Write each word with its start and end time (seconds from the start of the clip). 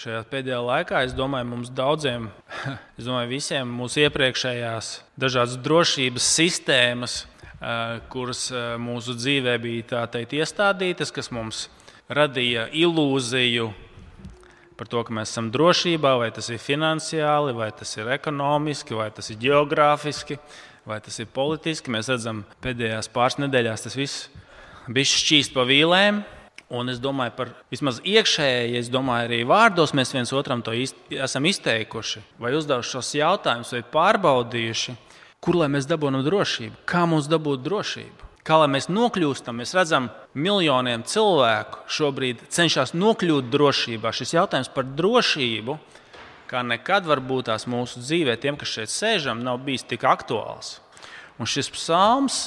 šajā 0.00 0.20
pēdējā 0.30 0.60
laikā, 0.64 1.02
es 1.04 1.12
domāju, 1.16 1.48
mums 1.50 1.72
daudziem, 1.76 2.30
es 2.98 3.04
domāju, 3.04 3.30
visiem 3.34 3.68
mūsu 3.80 4.06
iepriekšējās 4.06 4.94
dažādas 5.20 5.58
drošības 5.60 6.30
sistēmas, 6.38 7.18
kuras 8.12 8.46
mūsu 8.80 9.14
dzīvē 9.18 9.58
bija 9.60 10.06
teikt, 10.08 10.32
iestādītas, 10.38 11.12
kas 11.12 11.28
mums 11.34 11.66
radīja 12.08 12.70
ilūziju 12.72 13.68
par 14.80 14.88
to, 14.88 15.02
ka 15.04 15.12
mēs 15.12 15.34
esam 15.34 15.50
drošībā, 15.52 16.14
vai 16.22 16.30
tas 16.32 16.48
ir 16.48 16.60
finansiāli, 16.62 17.52
vai 17.52 17.68
tas 17.76 17.92
ir 18.00 18.08
ekonomiski, 18.14 18.96
vai 18.96 19.10
tas 19.12 19.28
ir 19.28 19.36
geogrāfiski, 19.42 20.38
vai 20.88 20.96
tas 21.04 21.20
ir 21.20 21.28
politiski. 21.28 21.92
Mēs 21.92 22.08
redzam, 22.08 22.46
pēdējās 22.64 23.12
pāris 23.12 23.36
nedēļās 23.44 23.84
tas 23.84 23.98
viss 24.00 24.30
bija 24.88 25.12
šķīst 25.12 25.52
pa 25.52 25.68
vīlēm. 25.68 26.24
Un 26.70 26.86
es 26.92 27.00
domāju, 27.02 27.32
par 27.34 27.48
vismaz 27.72 27.98
iekšēji, 28.06 28.76
es 28.78 28.88
domāju, 28.94 29.26
arī 29.26 29.40
vārdos 29.48 29.90
mēs 29.96 30.12
viens 30.14 30.30
otram 30.30 30.60
to 30.62 30.70
iz, 30.78 30.92
esam 31.10 31.48
izteikuši, 31.50 32.22
vai 32.38 32.52
uzdevuši 32.54 32.92
šos 32.94 33.08
jautājumus, 33.18 33.72
vai 33.74 33.80
pārbaudījuši, 33.96 34.94
kur 35.42 35.58
lai 35.58 35.66
mēs 35.74 35.88
dabūjam 35.90 36.20
drošību, 36.22 36.78
kā 36.86 37.02
mums 37.10 37.26
dabūt 37.30 37.64
drošību. 37.66 38.28
Kā 38.46 38.56
lai 38.62 38.70
mēs 38.72 38.86
nokļūstam, 38.88 39.58
mēs 39.60 39.74
redzam, 39.76 40.08
miljoniem 40.32 41.02
cilvēku 41.06 41.82
šobrīd 41.92 42.46
cenšas 42.54 42.94
nokļūt 42.96 43.50
drošībā. 43.52 44.14
Šis 44.16 44.32
jautājums 44.38 44.70
par 44.72 44.86
drošību, 44.96 45.76
kā 46.50 46.62
nekad 46.66 47.06
varbūt 47.10 47.50
tās 47.50 47.66
mūsu 47.70 48.00
dzīvē, 48.00 48.38
tiem, 48.40 48.56
kas 48.58 48.72
šeit 48.78 48.94
sēžam, 48.94 49.42
nav 49.44 49.60
bijis 49.66 49.84
tik 49.90 50.06
aktuāls. 50.08 50.78
Un 51.38 51.50
šis 51.50 51.68
psalms 51.74 52.40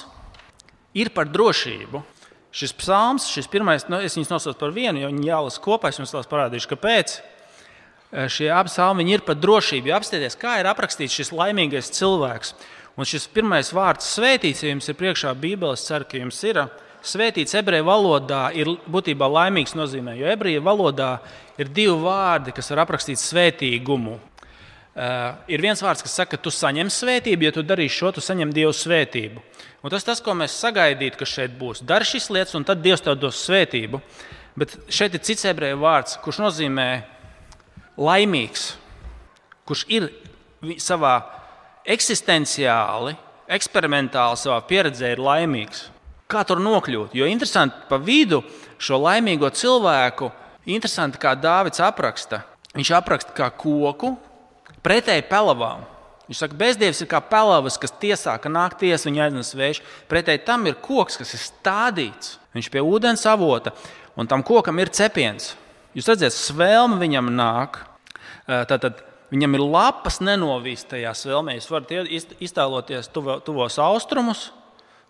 ir 0.97 1.11
par 1.13 1.29
drošību. 1.29 2.01
Šis 2.53 2.73
psalms, 2.77 3.25
šis 3.33 3.47
pirmais, 3.49 3.87
nu, 3.89 3.97
es 3.97 4.13
viņus 4.13 4.29
nosaucu 4.29 4.59
par 4.59 4.73
vienu, 4.75 5.01
jo 5.01 5.09
viņi 5.09 5.25
jālasa 5.25 5.61
kopā. 5.63 5.89
Es 5.89 5.97
jums 5.97 6.13
parādīšu, 6.29 6.69
kāpēc. 6.75 7.15
Šie 8.29 8.51
abi 8.53 8.69
psalmi 8.69 9.07
ir 9.09 9.23
par 9.25 9.39
drošību. 9.41 9.89
Apskatieties, 9.97 10.37
kā 10.37 10.59
ir 10.61 10.69
aprakstīts 10.69 11.15
šis 11.17 11.33
laimīgais 11.33 11.89
cilvēks. 11.97 12.53
Un 12.93 13.09
šis 13.09 13.25
pirmais 13.33 13.71
vārds, 13.73 14.05
svētīts, 14.05 14.61
ja 14.61 14.69
jums 14.69 14.89
ir 14.91 14.97
priekšā 14.99 15.33
Bībeles, 15.33 15.87
ceru, 15.87 16.05
ka 16.05 16.21
jums 16.21 16.43
ir. 16.45 16.61
Svētīts 17.03 17.57
ebreju 17.57 17.87
valodā 17.87 18.43
ir 18.55 18.69
būtībā 18.85 19.27
laimīgs 19.27 19.73
nozīmē, 19.75 20.13
jo 20.21 20.29
ebreju 20.29 20.61
valodā 20.63 21.17
ir 21.57 21.73
divi 21.73 21.97
vārdi, 22.05 22.53
kas 22.55 22.69
var 22.71 22.85
aprakstīt 22.85 23.19
svētīgumu. 23.19 24.19
Uh, 24.93 25.39
ir 25.49 25.57
viens 25.57 25.79
vārds, 25.81 26.03
kas 26.05 26.13
saka, 26.13 26.35
ka 26.35 26.43
tu 26.45 26.51
saņem 26.53 26.91
svētību, 26.93 27.47
ja 27.47 27.51
tu 27.55 27.63
darīsi 27.65 27.95
šo, 27.97 28.11
tu 28.13 28.21
saņem 28.21 28.51
Dieva 28.53 28.69
svētību. 28.77 29.41
Un 29.81 29.89
tas, 29.89 30.05
tas, 30.05 30.19
ko 30.21 30.35
mēs 30.37 30.53
sagaidītu, 30.61 31.17
ka 31.17 31.25
šeit 31.25 31.55
būs, 31.57 31.81
dari 31.81 32.05
šīs 32.05 32.29
lietas, 32.29 32.53
un 32.59 32.65
tad 32.67 32.83
Dievs 32.83 33.01
tev 33.01 33.17
dos 33.17 33.39
svētību. 33.41 33.99
Bet 34.53 34.75
šeit 34.93 35.15
ir 35.17 35.23
cits 35.25 35.47
ebreju 35.49 35.79
vārds, 35.81 36.19
kurš 36.21 36.43
nozīmē 36.43 36.85
laimīgs, 37.97 38.67
kurš 39.65 39.81
ir 39.89 40.05
savā 40.77 41.15
eksistenciāli, 41.89 43.15
eksperimentāli 43.49 44.39
savā 44.39 44.59
pieredzē, 44.69 45.15
ir 45.15 45.21
laimīgs. 45.25 45.87
Kā 46.29 46.43
tur 46.47 46.61
nokļūt? 46.63 47.15
Jo 47.17 47.25
interesanti 47.29 47.81
pa 47.89 47.97
vidu 47.97 48.43
šo 48.81 49.01
laimīgo 49.01 49.49
cilvēku, 49.57 50.29
interesanti 50.69 51.17
kā 51.21 51.33
Dāvids 51.33 51.81
apraksta. 51.83 52.43
Viņš 52.77 52.93
apraksta 52.97 53.35
kā 53.37 53.49
koku, 53.57 54.13
Pretēji 54.83 55.23
pelavām. 55.29 55.85
Viņš 56.27 56.39
saka, 56.39 56.55
bezdievs 56.59 57.01
ir 57.03 57.07
kā 57.11 57.19
pelavas, 57.23 57.75
kas 57.79 57.91
tiesā, 57.99 58.37
ka 58.39 58.51
nāk 58.51 58.77
tiesa, 58.79 59.09
viņa 59.09 59.25
aiznes 59.25 59.51
vējš. 59.59 59.81
Pretēji 60.11 60.45
tam 60.47 60.67
ir 60.67 60.77
koks, 60.83 61.17
kas 61.19 61.33
ir 61.35 61.41
stādīts. 61.43 62.37
Viņš 62.55 62.69
pie 62.71 62.83
ūdens 62.85 63.25
avota, 63.27 63.73
un 64.19 64.29
tam 64.31 64.43
kokam 64.45 64.79
ir 64.79 64.91
cepiens. 64.95 65.53
Jūs 65.95 66.07
redzat, 66.09 66.35
svēlme 66.35 66.99
viņam 67.01 67.31
nāk. 67.35 67.81
Tātad 68.47 69.03
viņam 69.33 69.57
ir 69.57 69.63
lapas 69.65 70.19
nenovīst 70.23 70.89
tajā 70.91 71.11
svēlmē. 71.17 71.57
Jūs 71.57 71.69
varat 71.71 71.91
iztēloties 72.43 73.11
tuvo, 73.13 73.39
tuvos 73.43 73.79
austrumus, 73.83 74.47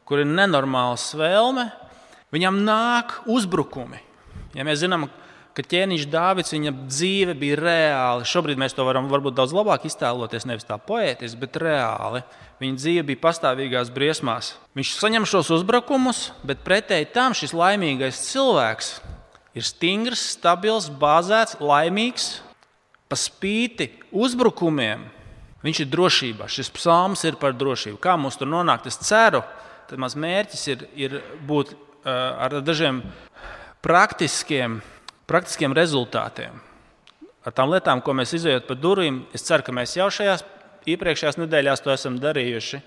kur 0.09 0.23
ir 0.23 0.29
nenormāla 0.29 0.97
svēlme. 1.01 1.69
Viņam 2.33 2.63
nāk 2.65 3.19
uzbrukumi. 3.29 4.01
Ja 4.57 4.65
mēs 4.65 4.81
zinām, 4.81 5.07
ka 5.07 5.22
ķēniņš 5.61 6.05
Dāvids, 6.09 6.53
viņa 6.55 6.71
dzīve 6.89 7.35
bija 7.37 7.59
reāli. 7.59 8.25
Šobrīd 8.25 8.57
mēs 8.57 8.73
to 8.73 8.85
varam 8.87 9.05
varbūt 9.11 9.35
daudz 9.37 9.53
labāk 9.53 9.85
iztēloties, 9.85 10.47
nevis 10.49 10.65
tā 10.65 10.79
poētiski, 10.81 11.37
bet 11.43 11.59
reāli. 11.61 12.23
Viņa 12.63 12.79
dzīve 12.79 13.03
bija 13.11 13.21
pastāvīgās 13.21 13.91
briesmās. 13.93 14.55
Viņš 14.73 14.93
saņem 14.97 15.27
šos 15.29 15.51
uzbrukumus, 15.53 16.31
bet 16.47 16.63
pretēji 16.65 17.11
tam 17.13 17.35
šis 17.37 17.53
laimīgais 17.53 18.23
cilvēks 18.31 18.95
ir 19.53 19.67
stingrs, 19.67 20.23
stabils, 20.33 20.87
bāzēts, 20.89 21.59
laimīgs, 21.61 22.39
pa 23.05 23.19
spīti 23.19 23.91
uzbrukumiem. 24.09 25.05
Viņš 25.63 25.83
ir 25.83 25.91
drošībā. 25.93 26.49
Šis 26.49 26.73
psalms 26.73 27.21
ir 27.29 27.37
par 27.39 27.53
drošību. 27.55 27.99
Kā 28.01 28.17
mums 28.19 28.39
tur 28.39 28.49
nonākt? 28.49 28.89
Es 28.89 28.97
ceru, 29.05 29.43
ka 29.87 29.99
mans 30.01 30.17
mērķis 30.17 30.65
ir, 30.73 30.87
ir 30.97 31.19
būt 31.45 31.75
uh, 31.75 31.77
ar 32.41 32.57
dažiem 32.65 33.03
praktiskiem 33.85 34.81
praktiskiem 35.29 35.75
rezultātiem. 35.75 36.57
Ar 37.43 37.55
tām 37.55 37.73
lietām, 37.73 38.01
ko 38.03 38.15
mēs 38.15 38.35
izējām 38.37 38.63
pa 38.67 38.75
durvīm, 38.79 39.23
es 39.35 39.43
ceru, 39.43 39.65
ka 39.65 39.75
mēs 39.75 39.97
jau 39.97 40.07
šajās 40.11 40.45
iepriekšējās 40.87 41.39
nedēļās 41.41 41.83
to 41.83 41.91
esam 41.93 42.17
darījuši, 42.21 42.79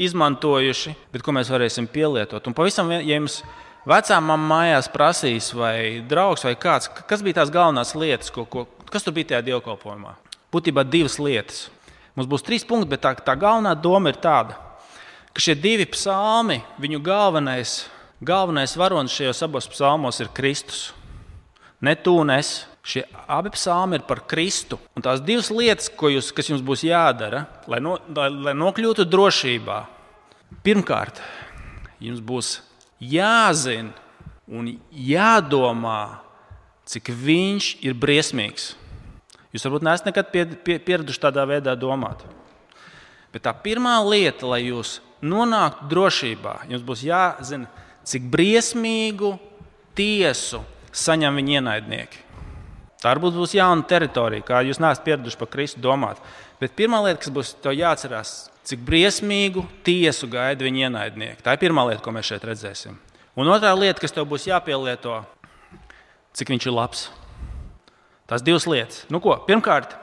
izmantojuši, 0.00 0.94
bet 1.12 1.24
ko 1.24 1.34
mēs 1.36 1.50
varēsim 1.52 1.88
pielietot. 1.90 2.46
Un 2.48 2.56
pavisam, 2.56 2.90
ja 2.94 3.02
jums 3.02 3.42
vecā 3.88 4.18
mamma 4.20 4.54
mājās 4.54 4.90
prasīs, 4.92 5.50
vai 5.56 6.04
draugs, 6.08 6.44
vai 6.46 6.54
kāds, 6.60 6.90
kas 7.08 7.24
bija 7.24 7.40
tās 7.40 7.52
galvenās 7.52 7.94
lietas, 7.98 8.32
ko, 8.34 8.46
ko, 8.48 8.66
kas 8.92 9.04
tur 9.04 9.16
bija 9.16 9.34
tajā 9.34 9.44
dievkalpojumā? 9.50 10.14
Būtībā 10.52 10.84
divas 10.88 11.18
lietas. 11.20 11.66
Mums 12.16 12.28
būs 12.30 12.44
trīs 12.46 12.64
punkti, 12.66 12.90
bet 12.94 13.04
tā, 13.04 13.12
tā 13.20 13.36
galvenā 13.38 13.74
doma 13.78 14.10
ir 14.12 14.20
tāda, 14.22 14.56
ka 15.36 15.42
šie 15.44 15.54
divi 15.58 15.86
psalmi, 15.92 16.60
viņu 16.82 17.02
galvenais, 17.04 17.82
galvenais 18.24 18.74
varonis 18.80 19.14
šajos 19.14 19.44
abos 19.46 19.68
psalmos 19.70 20.18
ir 20.24 20.32
Kristus. 20.34 20.88
Ne 21.80 21.94
tu 21.94 22.16
un 22.18 22.32
es. 22.34 22.66
Šie 22.88 23.02
abi 23.28 23.50
psalmi 23.52 23.98
ir 23.98 24.04
par 24.08 24.22
Kristu. 24.24 24.78
Un 24.96 25.04
tās 25.04 25.20
divas 25.20 25.50
lietas, 25.52 25.90
jūs, 25.92 26.30
kas 26.32 26.48
jums 26.48 26.62
būs 26.64 26.86
jādara, 26.88 27.44
lai, 27.68 27.82
no, 27.84 27.98
lai, 28.16 28.54
nokļūtu 28.56 29.04
drošībā. 29.04 29.82
Pirmkārt, 30.64 31.20
jums 32.00 32.22
būs 32.24 32.54
jāzina 32.98 33.92
un 34.48 34.70
jādomā, 34.88 36.22
cik 36.88 37.12
viņš 37.12 37.68
ir 37.84 37.98
briesmīgs. 38.00 38.70
Jūs 39.52 39.68
varbūt 39.68 39.84
neesat 39.84 40.08
nekad 40.08 40.32
pie, 40.32 40.46
pie, 40.64 40.78
pieraduši 40.80 41.20
tādā 41.20 41.44
veidā 41.48 41.76
domāt. 41.76 42.24
Bet 43.34 43.44
tā 43.44 43.52
pirmā 43.52 43.98
lieta, 44.06 44.48
lai 44.48 44.62
jūs 44.64 45.02
nonāktu 45.20 45.90
drošībā, 45.92 46.54
jums 46.72 46.88
būs 46.88 47.04
jāzina, 47.04 47.68
cik 48.08 48.32
briesmīgu 48.32 49.34
tiesu 49.98 50.62
saņem 50.92 51.40
viņa 51.40 51.58
ienaidnieki. 51.58 52.24
Tā 52.98 53.12
varbūt 53.12 53.36
būs 53.38 53.54
jauna 53.54 53.86
teritorija, 53.86 54.42
kā 54.42 54.62
jūs 54.66 54.80
neesat 54.82 55.04
pieraduši 55.06 55.38
par 55.38 55.50
Kristu 55.52 55.82
domāt. 55.82 56.18
Bet 56.58 56.74
pirmā 56.78 56.98
lieta, 57.04 57.20
kas 57.22 57.30
būs 57.34 57.52
jāatcerās, 57.62 58.32
cik 58.66 58.82
briesmīgu 58.84 59.62
tiesu 59.86 60.26
gaida 60.30 60.66
viņa 60.66 60.88
ienaidnieki. 60.88 61.44
Tā 61.46 61.54
ir 61.54 61.62
pirmā 61.62 61.86
lieta, 61.86 62.02
ko 62.02 62.12
mēs 62.16 62.32
šeit 62.32 62.46
redzēsim. 62.48 62.98
Un 63.38 63.50
otrā 63.54 63.70
lieta, 63.78 64.02
kas 64.02 64.14
tev 64.16 64.26
būs 64.26 64.48
jāpielieto, 64.50 65.20
cik 66.34 66.50
viņš 66.50 66.66
ir 66.66 66.74
labs. 66.74 67.04
Tās 68.28 68.42
divas 68.44 68.66
lietas. 68.66 69.04
Nu, 69.08 69.22
ko? 69.22 69.38
Pirmkārt, 69.46 69.94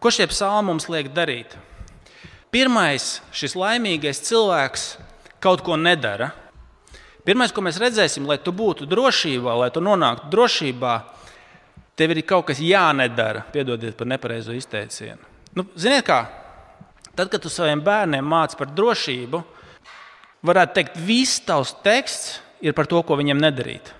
ko 0.00 0.10
šie 0.10 0.24
psalmi 0.32 0.72
mums 0.72 0.88
liek 0.88 1.12
darīt? 1.12 1.52
Pirmais, 2.50 3.20
šis 3.36 3.52
laimīgais 3.54 4.24
cilvēks 4.26 4.86
kaut 5.44 5.62
ko 5.62 5.76
nedara. 5.78 6.32
Pirmais, 7.24 7.52
ko 7.52 7.62
mēs 7.64 7.78
redzēsim, 7.80 8.26
lai 8.28 8.38
tu 8.40 8.52
būtu 8.56 8.88
drošībā, 8.88 9.54
lai 9.60 9.70
tu 9.74 9.82
nonāktu 9.84 10.30
drošībā, 10.32 10.94
tev 11.98 12.14
ir 12.14 12.22
kaut 12.28 12.48
kas 12.48 12.62
jānedara. 12.64 13.44
Piedodiet 13.52 13.96
par 13.98 14.08
nepareizo 14.08 14.56
izteicienu. 14.56 15.20
Nu, 15.56 15.66
ziniet, 15.76 16.06
kā? 16.06 16.22
Tad, 17.14 17.28
kad 17.28 17.42
tu 17.42 17.50
saviem 17.52 17.82
bērniem 17.84 18.24
māci 18.24 18.56
par 18.56 18.70
drošību, 18.72 19.42
varētu 20.46 20.76
teikt, 20.78 21.00
viss 21.04 21.42
tavs 21.44 21.74
teksts 21.84 22.38
ir 22.64 22.76
par 22.76 22.88
to, 22.88 23.02
ko 23.04 23.18
viņiem 23.20 23.40
nedarīt. 23.42 23.92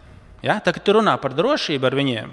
Ja? 0.45 0.57
Tad, 0.61 0.79
kad 0.79 0.87
tu 0.87 0.97
runā 0.97 1.17
par 1.21 1.35
drošību 1.37 1.89
ar 1.91 1.97
viņiem, 1.99 2.33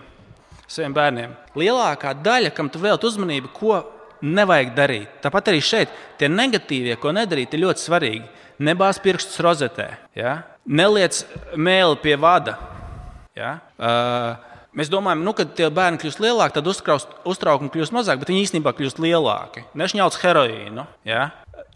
saviem 0.70 0.96
bērniem, 0.96 1.36
lielākā 1.60 2.14
daļa, 2.24 2.54
kam 2.56 2.72
tu 2.72 2.80
veltīji 2.84 3.16
uzmanību, 3.16 3.52
ko 3.56 3.82
nevajag 4.24 4.74
darīt. 4.78 5.18
Tāpat 5.26 5.52
arī 5.52 5.62
šeit 5.64 5.94
tie 6.20 6.30
negatīvie, 6.32 6.96
ko 7.02 7.12
nedarīt, 7.16 7.54
ir 7.54 7.66
ļoti 7.66 7.84
svarīgi. 7.84 8.30
Nebāz 8.64 9.02
pirkstus 9.04 9.42
rozetē. 9.44 9.90
Ja? 10.18 10.40
Neliec 10.68 11.24
mēli 11.56 11.98
pie 12.04 12.18
vada. 12.20 12.58
Ja? 13.38 13.58
Uh, 13.78 14.46
Mēs 14.78 14.92
domājam, 14.94 15.24
nu, 15.26 15.32
kad 15.34 15.56
tie 15.58 15.72
bērni 15.74 15.98
kļūst 15.98 16.20
lielāki, 16.22 16.54
tad 16.60 16.68
uztraukumi 16.70 17.72
kļūst 17.74 17.94
mazāk, 17.96 18.20
bet 18.22 18.30
viņi 18.30 18.44
īstenībā 18.46 18.76
kļūst 18.78 19.00
lielāki. 19.02 19.64
Nešņauts 19.74 20.20
heroīnu. 20.22 20.84
Ja? 21.08 21.32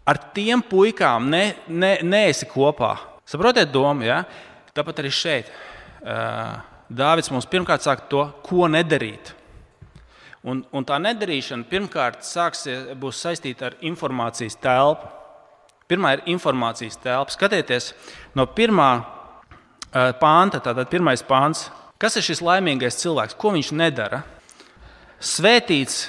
Ar 0.06 0.20
tiem 0.36 0.62
puikām 0.62 1.26
ne, 1.32 1.40
ne, 1.66 1.96
neesi 2.06 2.46
kopā. 2.46 2.92
Saprotiet, 3.26 3.72
domu? 3.74 4.06
Ja? 4.06 4.20
Tāpat 4.76 5.02
arī 5.02 5.10
šeit. 5.18 5.50
Uh, 5.98 6.60
Dāvids 6.92 7.32
mums 7.34 7.48
pirmkārt 7.50 7.82
saka 7.82 8.06
to, 8.10 8.22
ko 8.46 8.68
nedarīt. 8.70 9.32
Un, 10.46 10.62
un 10.74 10.86
tā 10.86 10.98
nedarīšana 11.02 11.66
pirmkārt 11.70 12.22
sāksies, 12.26 12.92
būs 12.98 13.18
saistīta 13.24 13.70
ar 13.70 13.76
informācijas 13.82 14.58
telpu. 14.62 15.10
Pirmā 15.90 16.16
ir 16.16 16.24
informācijas 16.36 17.02
telpa. 17.02 17.34
Skatieties 17.34 17.92
no 18.38 18.46
pirmā 18.56 18.90
uh, 18.98 20.10
pānta, 20.20 20.62
tātad 20.62 20.90
pirmais 20.92 21.24
pāns. 21.26 21.68
Kas 22.00 22.16
ir 22.18 22.26
šis 22.26 22.42
laimīgais 22.42 22.98
cilvēks? 23.02 23.36
Ko 23.38 23.52
viņš 23.54 23.70
nedara? 23.78 24.22
Svētīts, 25.22 26.08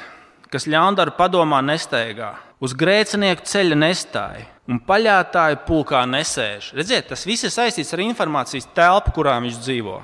kas 0.49 0.65
ļaundaru 0.65 1.13
padomā 1.17 1.59
nesteigā, 1.65 2.33
uz 2.63 2.73
grēcinieku 2.77 3.45
ceļa 3.45 3.77
nestāja 3.77 4.47
un 4.69 4.79
paļātāju 4.87 5.61
pulkā 5.67 6.03
nesēž. 6.07 6.71
Redziet, 6.77 7.09
tas 7.11 7.25
viss 7.27 7.45
ir 7.45 7.53
saistīts 7.53 7.93
ar 7.93 8.03
informācijas 8.03 8.69
telpu, 8.75 9.13
kurā 9.17 9.35
viņš 9.43 9.59
dzīvo. 9.59 9.99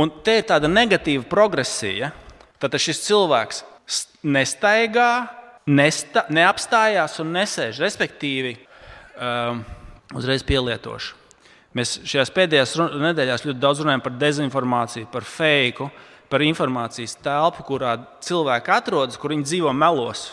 Un 0.00 0.10
te 0.26 0.38
ir 0.40 0.46
tāda 0.48 0.70
negatīva 0.70 1.26
progresija. 1.30 2.10
Tad 2.62 2.74
šis 2.80 3.02
cilvēks 3.04 3.62
nestaigā, 4.24 5.10
nesta, 5.66 6.24
neapstājās 6.32 7.18
un 7.22 7.34
nesēž. 7.36 7.82
Respektīvi, 7.82 8.54
um, 9.18 9.60
uzreiz 10.14 10.44
pielietošu. 10.46 11.20
Mēs 11.74 11.96
šajās 12.06 12.30
pēdējās 12.34 12.76
nedēļās 12.78 13.44
ļoti 13.48 13.60
daudz 13.62 13.82
runājam 13.82 14.02
par 14.04 14.14
dezinformāciju, 14.14 15.08
par 15.10 15.26
fake, 15.26 15.88
par 16.30 16.44
informācijas 16.46 17.16
telpu, 17.22 17.64
kurā 17.66 17.96
cilvēki 18.22 18.72
atrodas, 18.74 19.18
kur 19.18 19.34
viņi 19.34 19.46
dzīvo 19.48 19.72
melos. 19.74 20.28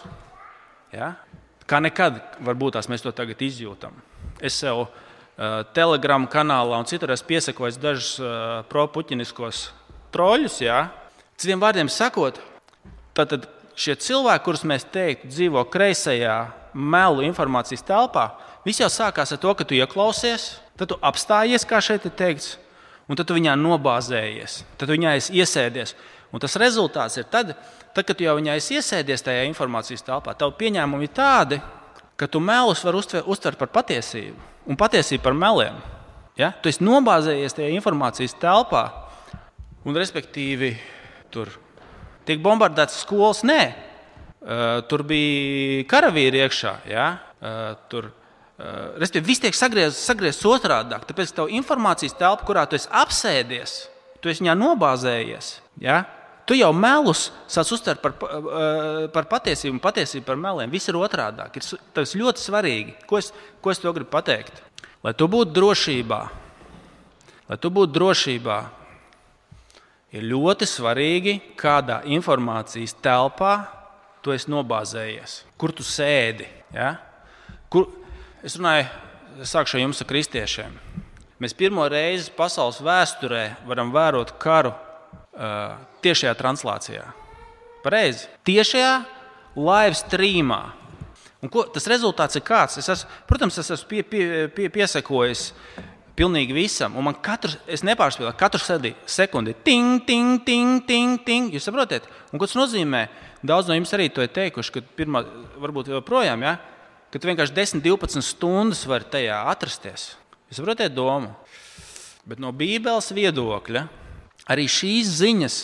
Ja? 0.93 1.15
Kā 1.69 1.81
nekad, 1.81 2.19
varbūt 2.45 2.77
tās 2.77 2.89
mēs 2.91 3.01
to 3.01 3.13
tagad 3.15 3.41
izjūtam. 3.41 3.95
Es 4.41 4.59
sev 4.61 4.83
uh, 4.83 4.91
Telegram 5.73 6.27
kanālā 6.29 6.77
un 6.77 6.89
citur 6.89 7.13
esmu 7.15 7.31
piesakojis 7.33 7.81
dažus 7.81 8.13
uh, 8.21 8.61
pro-puķiniskos 8.69 9.65
troļļus. 10.13 10.61
Ja? 10.61 10.79
Citiem 11.41 11.61
vārdiem 11.63 11.89
sakot, 11.89 12.37
tad 13.17 13.49
šie 13.73 13.97
cilvēki, 13.97 14.45
kurus 14.45 14.65
mēs 14.67 14.85
teiktu, 14.93 15.31
dzīvo 15.31 15.65
kreisajā 15.73 16.37
melu 16.77 17.25
informācijas 17.25 17.85
telpā, 17.87 18.29
viss 18.65 18.81
jau 18.81 18.89
sākās 18.91 19.33
ar 19.33 19.41
to, 19.41 19.53
ka 19.57 19.67
tu 19.67 19.77
ieklausies, 19.77 20.55
tad 20.79 20.91
tu 20.91 20.97
apstājies, 21.01 21.67
kā 21.67 21.81
šeit 21.83 22.07
ir 22.07 22.15
teikts, 22.17 22.55
un 23.09 23.19
tad 23.19 23.29
tu 23.29 23.37
viņā 23.37 23.57
nobāzējies, 23.59 24.61
tad 24.77 24.87
tu 24.87 24.95
viņā 24.95 25.17
iesēdies. 25.41 25.95
Un 26.31 26.39
tas 26.39 26.55
rezultāts 26.55 27.17
ir 27.19 27.25
tad, 27.27 27.55
tad, 27.91 28.05
kad 28.05 28.15
tu 28.15 28.23
jau 28.23 28.37
viņā 28.37 28.55
iesēdies 28.61 29.25
tajā 29.25 29.43
informācijas 29.49 30.05
telpā, 30.07 30.35
tavu 30.39 30.55
pieņēmumi 30.61 31.09
ir 31.09 31.15
tādi, 31.15 31.59
ka 32.15 32.29
tu 32.31 32.39
melus 32.39 32.83
vari 32.85 33.01
uztvert 33.01 33.59
par 33.59 33.71
patiesību 33.73 34.51
un 34.69 34.77
patiesību 34.77 35.23
par 35.25 35.35
meliem. 35.35 35.77
Ja? 36.39 36.51
Tu 36.61 36.71
esi 36.71 36.85
nobāzējies 36.85 37.57
tajā 37.57 37.71
informācijas 37.75 38.37
telpā, 38.39 38.85
un 39.85 39.97
respektīvi 39.97 40.75
tur 41.33 41.51
tiek 42.27 42.41
bombardētas 42.43 43.01
skolas. 43.03 43.43
Nē, 43.47 43.61
uh, 43.65 44.79
tur 44.89 45.03
bija 45.07 45.85
karavīri 45.91 46.43
iekšā. 46.45 46.75
Ja? 46.91 47.07
Uh, 47.41 47.61
tur, 47.91 48.11
Respektīvi, 49.01 49.25
viss 49.25 49.41
tiek 49.41 49.55
sagriezts 49.57 50.05
sagriez 50.05 50.39
otrādi. 50.45 50.97
Tāpēc 51.09 51.33
tā 51.37 51.47
informācijas 51.57 52.17
telpa, 52.19 52.45
kurā 52.45 52.65
tu 52.69 52.77
esi 52.77 52.89
apsēdies, 52.93 53.77
tu 54.21 54.29
esi 54.29 54.43
viņā 54.43 54.57
nobāzējies. 54.59 55.53
Ja? 55.81 56.03
Tu 56.45 56.57
jau 56.59 56.71
melus 56.75 57.29
sāc 57.49 57.69
uztvert 57.73 58.01
par, 58.03 58.17
par 59.13 59.29
patiesību, 59.31 59.77
un 59.77 59.81
patiesību 59.81 60.25
par 60.27 60.37
meliem. 60.41 60.71
Viss 60.73 60.89
ir 60.91 60.99
otrādi. 60.99 61.63
Tas 61.95 62.13
ir 62.13 62.21
ļoti 62.21 62.43
svarīgi. 62.43 62.95
Ko 63.09 63.21
es, 63.21 63.31
ko 63.63 63.73
es 63.73 63.81
to 63.81 63.93
gribu 63.95 64.11
pateikt? 64.13 64.61
Lai 65.01 65.13
tu 65.17 65.25
būtu 65.31 65.53
drošībā, 65.55 66.19
lai 67.49 67.57
tu 67.61 67.71
būtu 67.73 67.95
drošībā, 67.95 68.57
ir 70.13 70.27
ļoti 70.27 70.67
svarīgi, 70.69 71.37
kādā 71.57 72.01
informācijas 72.13 72.93
telpā 73.01 73.55
tu 74.21 74.35
esi 74.35 74.51
nobāzējies, 74.53 75.39
kur 75.57 75.73
tu 75.73 75.85
sēdi. 75.87 76.45
Ja? 76.75 76.93
Kur, 77.71 77.87
es 78.45 78.57
runāju, 78.57 78.87
sākšu 79.45 79.77
ar 79.77 79.83
jums, 79.85 80.01
ar 80.01 80.09
kristiešiem. 80.09 80.75
Mēs 81.41 81.55
pirmo 81.57 81.85
reizi 81.89 82.33
pasaules 82.37 82.81
vēsturē 82.85 83.45
varam 83.65 83.93
vērot 83.93 84.35
karu 84.41 84.73
uh, 84.73 85.77
tiešajā 86.05 86.33
translācijā. 86.37 87.05
Pareizi. 87.81 88.27
Tiešajā 88.45 88.91
live 89.57 89.97
streamā. 89.97 90.61
Un 91.41 91.49
ko, 91.49 91.63
tas 91.73 91.87
rezultāts 91.89 92.37
ir 92.37 92.45
kāds? 92.45 92.77
Es 92.77 92.89
esmu, 92.93 93.09
protams, 93.29 93.57
es 93.57 93.71
esmu 93.73 93.89
pie, 93.89 94.03
pie, 94.05 94.25
pie, 94.53 94.67
piesakojis 94.73 95.47
pilnīgi 96.17 96.53
visam. 96.53 96.93
Un 96.99 97.07
man 97.09 97.17
katru, 97.25 97.55
es 97.65 97.81
nepārspēju, 97.87 98.33
katru 98.37 98.61
sekundi, 99.09 99.55
ting, 99.65 100.03
ting, 100.05 100.43
ting, 100.45 100.83
ting, 100.85 101.17
ting. 101.25 101.49
Jūs 101.49 101.65
saprotat? 101.65 102.05
Un 102.29 102.37
ko 102.37 102.45
tas 102.45 102.59
nozīmē? 102.59 103.07
Daudz 103.41 103.69
no 103.69 103.77
jums 103.77 103.93
arī 103.97 104.11
to 104.13 104.21
ir 104.21 104.29
teikuši, 104.29 104.75
ka 104.75 104.85
pirmā, 104.99 105.23
varbūt 105.57 105.89
joprojām, 105.89 106.45
ja? 106.45 106.59
Ka 107.11 107.19
tu 107.19 107.29
vienkārši 107.29 107.55
10, 107.57 107.83
12 107.83 108.23
stundas 108.25 108.85
vari 108.87 109.07
tajā 109.11 109.41
atrasties. 109.51 110.13
Jūs 110.49 110.61
saprotat 110.61 110.93
domu? 110.95 111.33
Bet 112.27 112.39
no 112.41 112.51
Bībeles 112.55 113.11
viedokļa 113.15 113.87
arī 114.51 114.67
šīs 114.69 115.17
ziņas 115.19 115.57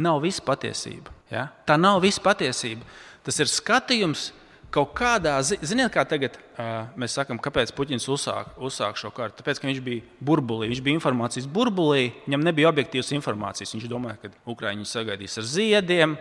nav 0.00 0.22
visa 0.24 0.42
patiesība. 0.46 1.12
Ja? 1.30 1.48
Tā 1.68 1.76
nav 1.80 2.00
visa 2.04 2.22
patiesība. 2.24 2.86
Tas 3.26 3.38
ir 3.42 3.50
skatījums 3.50 4.30
kaut 4.72 4.92
kādā 4.96 5.34
ziņā, 5.44 5.64
ziniet, 5.64 5.90
kā 5.92 6.04
tagad 6.08 6.36
uh, 6.36 6.88
mēs 7.00 7.14
sakām, 7.16 7.40
kāpēc 7.40 7.72
Puķins 7.76 8.08
uzsāk, 8.12 8.52
uzsāk 8.60 8.98
šo 9.00 9.10
kārtu? 9.16 9.38
Tāpēc, 9.40 9.60
ka 9.60 9.68
viņš 9.68 9.80
bija 9.84 10.04
burbulī, 10.24 10.68
viņš 10.72 10.82
bija 10.84 10.98
informācijas 10.98 11.48
burbulī, 11.52 12.10
viņam 12.26 12.44
nebija 12.44 12.70
objektīvas 12.72 13.14
informācijas. 13.16 13.74
Viņš 13.76 13.88
domāja, 13.90 14.18
ka 14.22 14.32
Ukraiņi 14.52 14.88
sagaidīs 14.88 15.38
ar 15.40 15.48
ziediem, 15.48 16.16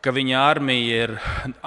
ka 0.00 0.14
viņa 0.16 0.44
armija 0.46 1.04
ir 1.04 1.16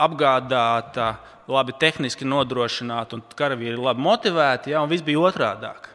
apgādāta, 0.08 1.14
labi 1.50 1.76
tehniski 1.80 2.28
nodrošināta 2.28 3.18
un 3.18 3.24
karavīri 3.36 3.80
labi 3.80 4.04
motivēti, 4.04 4.74
ja, 4.74 4.84
un 4.84 4.92
viss 4.92 5.06
bija 5.06 5.24
otrādāk. 5.28 5.90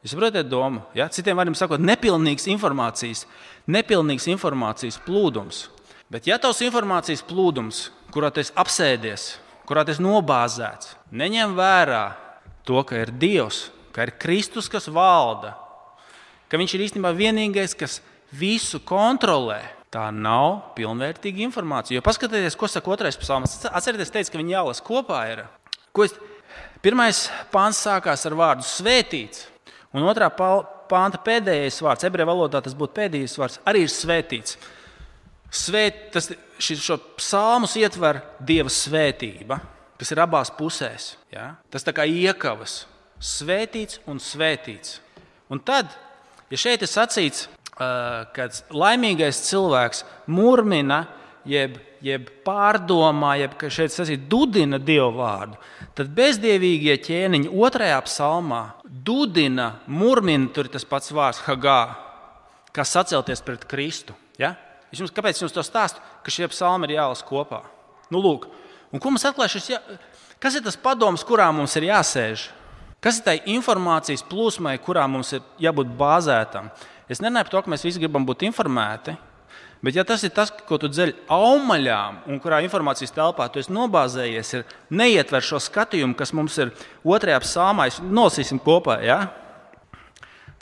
Jūs 0.00 0.14
saprotat 0.14 0.48
domu? 0.48 0.82
Ja? 0.96 1.10
Citiem 1.12 1.36
vārdiem 1.36 1.56
sakot, 1.58 1.82
nepilnīgs 1.84 2.48
informācijas, 2.48 3.26
nepilnīgs 3.68 4.30
informācijas 4.32 4.96
plūdums. 5.04 5.66
Bet, 6.10 6.26
ja 6.26 6.40
tavs 6.40 6.62
informācijas 6.64 7.22
plūdums 7.28 7.88
kurā 8.10 8.30
tu 8.34 8.42
apsēdies, 8.42 9.34
kurā 9.68 9.84
tu 9.86 9.94
nobāzēts, 10.02 10.96
neņem 11.14 11.54
vērā 11.58 12.04
to, 12.66 12.82
ka 12.86 13.04
ir 13.04 13.12
Dievs, 13.14 13.68
ka 13.94 14.06
ir 14.06 14.16
Kristus, 14.20 14.70
kas 14.70 14.90
valda, 14.90 15.54
ka 16.50 16.58
Viņš 16.58 16.74
ir 16.74 16.82
īstenībā 16.88 17.12
vienīgais, 17.14 17.76
kas 17.78 18.00
visu 18.34 18.80
kontrolē. 18.82 19.62
Tā 19.90 20.06
nav 20.14 20.74
pilnvērtīga 20.76 21.42
informācija. 21.48 21.98
Jo 21.98 22.04
paskatieties, 22.06 22.54
ko 22.58 22.68
saka 22.70 22.92
otrais 22.94 23.18
psalms. 23.18 23.56
Atcerieties, 23.66 24.12
teicu, 24.14 24.30
ka 24.30 24.38
viņi 24.38 24.54
jālasa 24.54 24.84
kopā. 24.86 25.22
Ir. 25.32 25.46
Ko 25.94 26.06
es... 26.06 26.14
Pirmais 26.80 27.26
pāns 27.52 27.76
sākās 27.84 28.22
ar 28.24 28.34
vārdu 28.38 28.64
svētīts, 28.64 29.42
un 29.92 30.06
otrā 30.08 30.30
pānta 30.32 31.18
pēdējais 31.20 31.80
vārds, 31.84 32.06
ebreju 32.08 32.30
valodā 32.30 32.62
tas 32.64 32.76
būtu 32.76 32.96
pēdējais 32.96 33.36
vārds, 33.36 33.58
arī 33.68 33.82
ir 33.84 33.92
svētīts. 33.92 34.56
Svēt, 35.60 35.98
tas, 36.14 36.30
šo 36.56 36.96
psalmus 37.18 37.74
ietver 37.76 38.22
Dieva 38.40 38.72
svētība, 38.72 39.58
kas 40.00 40.14
ir 40.14 40.22
abās 40.24 40.52
pusēs. 40.56 41.12
Ja? 41.34 41.50
Tas 41.68 41.84
kā 41.84 42.06
iekavas, 42.08 42.84
svētīts 43.20 44.00
un 44.08 44.22
svētīts. 44.22 45.00
Un 45.52 45.60
tad, 45.60 45.92
ja 46.48 46.64
šeit 46.64 46.86
ir 46.86 46.88
sacīts, 46.88 47.48
ka 47.80 48.48
laimīgais 48.76 49.40
cilvēks 49.48 50.04
murmina, 50.30 51.04
jeb, 51.48 51.78
jeb 52.04 52.28
pārdomā, 52.44 53.36
jeb 53.40 53.56
šeit 53.72 53.94
sacīt, 53.94 54.26
dudina 54.28 54.80
Dievu 54.82 55.14
vārdu, 55.18 55.56
tad 55.96 56.12
bezdievīgie 56.16 56.98
ķēniņi 57.06 57.52
otrajā 57.52 58.00
psalmā 58.04 58.62
dudina, 58.84 59.72
murmina, 59.88 60.50
tur 60.54 60.68
ir 60.68 60.74
tas 60.74 60.84
pats 60.88 61.12
vārds, 61.16 61.42
hagā, 61.46 61.80
kā 62.76 62.84
sacelties 62.86 63.42
pret 63.46 63.64
Kristu. 63.70 64.16
Ja? 64.40 64.54
Es 64.92 65.00
jums, 65.00 65.12
kāpēc 65.14 65.38
es 65.38 65.44
jums 65.44 65.54
to 65.54 65.64
stāstu? 65.64 66.02
Ka 66.24 66.32
šie 66.32 66.48
psalmi 66.50 66.88
ir 66.88 66.98
jālasa 66.98 67.26
kopā. 67.26 67.62
Nu, 68.10 68.20
lūk, 68.22 68.48
un 68.90 69.02
ko 69.02 69.12
mums 69.12 69.26
atklāja 69.28 69.56
šis? 69.56 69.74
Jā... 69.74 69.82
Kas 70.40 70.54
ir 70.56 70.64
tas 70.64 70.78
padoms, 70.80 71.20
kurā 71.26 71.50
mums 71.52 71.74
ir 71.76 71.90
jāsēž? 71.90 72.46
Kas 73.04 73.18
ir 73.20 73.26
tā 73.26 73.34
informācijas 73.52 74.24
plūsmai, 74.28 74.78
kurā 74.80 75.04
mums 75.08 75.34
ir 75.36 75.44
jābūt 75.60 75.92
bāzētam? 76.00 76.70
Es 77.10 77.22
nerunāju 77.22 77.48
par 77.48 77.54
to, 77.56 77.62
ka 77.64 77.72
mēs 77.74 77.86
visi 77.86 78.02
gribam 78.02 78.26
būt 78.28 78.44
informēti, 78.46 79.16
bet 79.82 79.96
ja 79.98 80.04
tas 80.06 80.22
ir 80.26 80.30
tas, 80.36 80.52
ko 80.68 80.78
tu 80.78 80.90
dzeļ 80.92 81.14
augaļām, 81.34 82.20
un 82.30 82.42
kurā 82.42 82.60
informācijas 82.62 83.16
telpā 83.16 83.48
tu 83.50 83.62
esi 83.62 83.74
nobāzējies, 83.74 84.52
ir 84.54 84.76
neietver 84.94 85.42
šo 85.42 85.58
skatījumu, 85.62 86.14
kas 86.18 86.34
mums 86.36 86.60
ir 86.62 86.70
otrajā 87.02 87.40
psalmā, 87.42 87.88
nolasīsim 88.04 88.62
kopā. 88.62 89.00
Ja? 89.02 89.24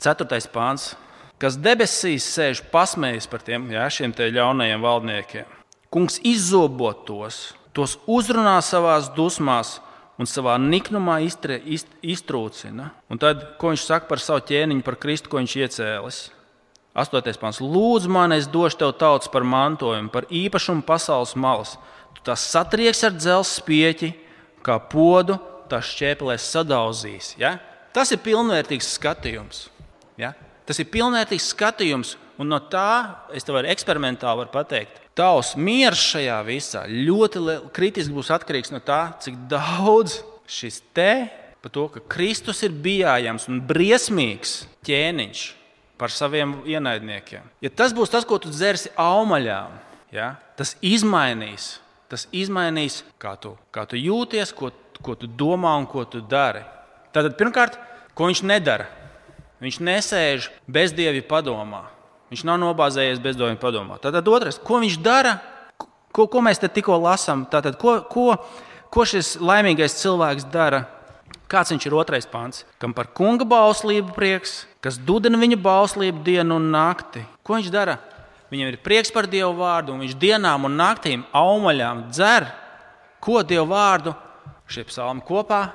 Ceturtais 0.01 0.49
pāns 0.49 0.95
kas 1.39 1.57
debesīs 1.59 2.27
sēž 2.27 2.63
pasmējas 2.73 3.27
par 3.31 3.43
tiem 3.45 3.69
jā, 3.71 3.85
šiem 3.91 4.13
ļaunajiem 4.13 4.83
valdniekiem. 4.83 5.57
Kungs 5.89 6.19
izzobo 6.27 6.91
tos, 7.07 7.53
tos 7.73 7.97
uzrunā 8.05 8.59
savā 8.61 8.99
dusmās 9.15 9.79
un 10.19 10.27
savā 10.27 10.57
niknumā 10.61 11.21
iztre, 11.25 11.57
izt, 11.65 11.87
iztrūcina. 12.03 12.91
Un 13.09 13.21
tad, 13.21 13.55
ko 13.57 13.71
viņš 13.71 13.85
saka 13.87 14.09
par 14.09 14.21
savu 14.21 14.43
ķēniņu, 14.49 14.83
par 14.85 14.99
Kristu, 14.99 15.31
ko 15.31 15.39
viņš 15.39 15.55
iecēlis? 15.63 16.19
8. 16.97 17.37
pāns. 17.37 17.61
Lūdzu, 17.61 18.09
man, 18.11 18.33
es 18.33 18.47
došu 18.49 18.79
tev 18.81 18.93
tautas 18.97 19.29
par 19.31 19.45
mantojumu, 19.45 20.09
par 20.13 20.25
īpašumu 20.33 20.83
pasaules 20.87 21.35
malas. 21.37 21.75
Tu 22.17 22.23
tās 22.25 22.43
satrieks 22.49 23.03
ar 23.05 23.13
dzelzceļa 23.15 23.59
spieķi, 23.61 24.09
kā 24.65 24.79
podu, 24.91 25.37
tās 25.69 25.91
šķēpelēs 25.93 26.47
sadauzīs. 26.55 27.33
Ja? 27.39 27.57
Tas 27.93 28.11
ir 28.13 28.21
pilnvērtīgs 28.25 28.89
skatījums. 28.97 29.67
Ja? 30.19 30.33
Tas 30.67 30.81
ir 30.81 30.89
pilnvērtīgs 30.91 31.51
skatījums, 31.53 32.15
un 32.41 32.49
no 32.51 32.59
tā 32.71 33.27
es 33.37 33.45
tev 33.45 33.59
arī 33.59 33.71
eksperimentāli 33.73 34.43
varu 34.43 34.53
pateikt. 34.53 34.97
Tavs 35.17 35.53
miers 35.59 36.01
šajā 36.13 36.39
visā 36.47 36.83
ļoti 36.89 37.41
kritiski 37.75 38.15
būs 38.15 38.31
atkarīgs 38.33 38.73
no 38.73 38.81
tā, 38.83 39.01
cik 39.21 39.37
daudz 39.51 40.21
šis 40.49 40.81
te 40.95 41.11
par 41.59 41.73
to, 41.75 41.85
ka 41.91 42.01
Kristus 42.07 42.63
ir 42.63 42.71
bijājams 42.71 43.49
un 43.51 43.59
briesmīgs 43.67 44.61
ķēniņš 44.87 45.41
par 45.99 46.13
saviem 46.15 46.61
ienaidniekiem. 46.63 47.43
Ja 47.59 47.69
tas 47.69 47.91
būs 47.95 48.11
tas, 48.13 48.25
ko 48.25 48.39
tu 48.39 48.51
dzersi 48.53 48.91
augaļām, 48.95 49.75
ja, 50.15 50.33
tas 50.55 50.77
izmainīs. 50.81 51.77
Tas 52.09 52.25
izmainīs, 52.33 53.03
kā 53.21 53.35
tu, 53.37 53.51
kā 53.69 53.83
tu 53.85 53.99
jūties, 53.99 54.49
ko, 54.57 54.71
ko 55.05 55.13
tu 55.19 55.27
domā 55.29 55.75
un 55.77 55.85
ko 55.85 56.07
tu 56.09 56.23
dari. 56.25 56.63
Tātad, 57.13 57.35
pirmkārt, 57.37 57.77
ko 58.17 58.29
viņš 58.31 58.41
nedara? 58.49 58.87
Viņš 59.61 59.77
nesēž 59.83 60.47
bezdievi 60.71 61.21
padomā. 61.27 61.83
Viņš 62.31 62.45
nav 62.47 62.57
nobāzējies 62.63 63.21
bezdievi 63.21 63.59
padomā. 63.61 63.99
Tātad, 64.01 64.25
otrais, 64.31 64.57
ko 64.57 64.79
viņš 64.81 64.97
dara? 65.05 65.35
Ko, 66.15 66.25
ko 66.25 66.41
mēs 66.41 66.61
te 66.61 66.69
tikko 66.71 66.97
lasām? 67.03 67.43
Tātad, 67.51 67.77
ko, 67.77 67.99
ko, 68.09 68.39
ko 68.89 69.05
šis 69.05 69.35
laimīgais 69.43 69.99
cilvēks 69.99 70.47
dara? 70.49 70.87
Kāds 71.49 71.73
viņš 71.73 71.87
ir 71.87 71.95
otrais 71.97 72.27
pāns? 72.29 72.61
Kam 72.77 72.93
par 72.93 73.09
kunga 73.17 73.47
bauslību 73.49 74.13
prieks, 74.13 74.63
kas 74.85 74.99
dudina 75.01 75.39
viņa 75.41 75.57
bauslību 75.57 76.21
dienu 76.25 76.59
un 76.59 76.69
nakti. 76.73 77.23
Ko 77.41 77.57
viņš 77.57 77.71
dara? 77.73 77.97
Viņam 78.49 78.71
ir 78.71 78.79
prieks 78.81 79.11
par 79.13 79.27
Dievu 79.29 79.51
vārdu, 79.57 79.93
un 79.93 80.01
viņš 80.03 80.15
dienām 80.17 80.65
un 80.65 80.77
naktīm 80.77 81.25
augaļām 81.37 82.07
dzer, 82.13 82.47
ko 83.21 83.43
Dievu 83.45 83.67
vārdu 83.73 84.13
šie 84.69 84.85
psalmi 84.89 85.25
kopā. 85.25 85.67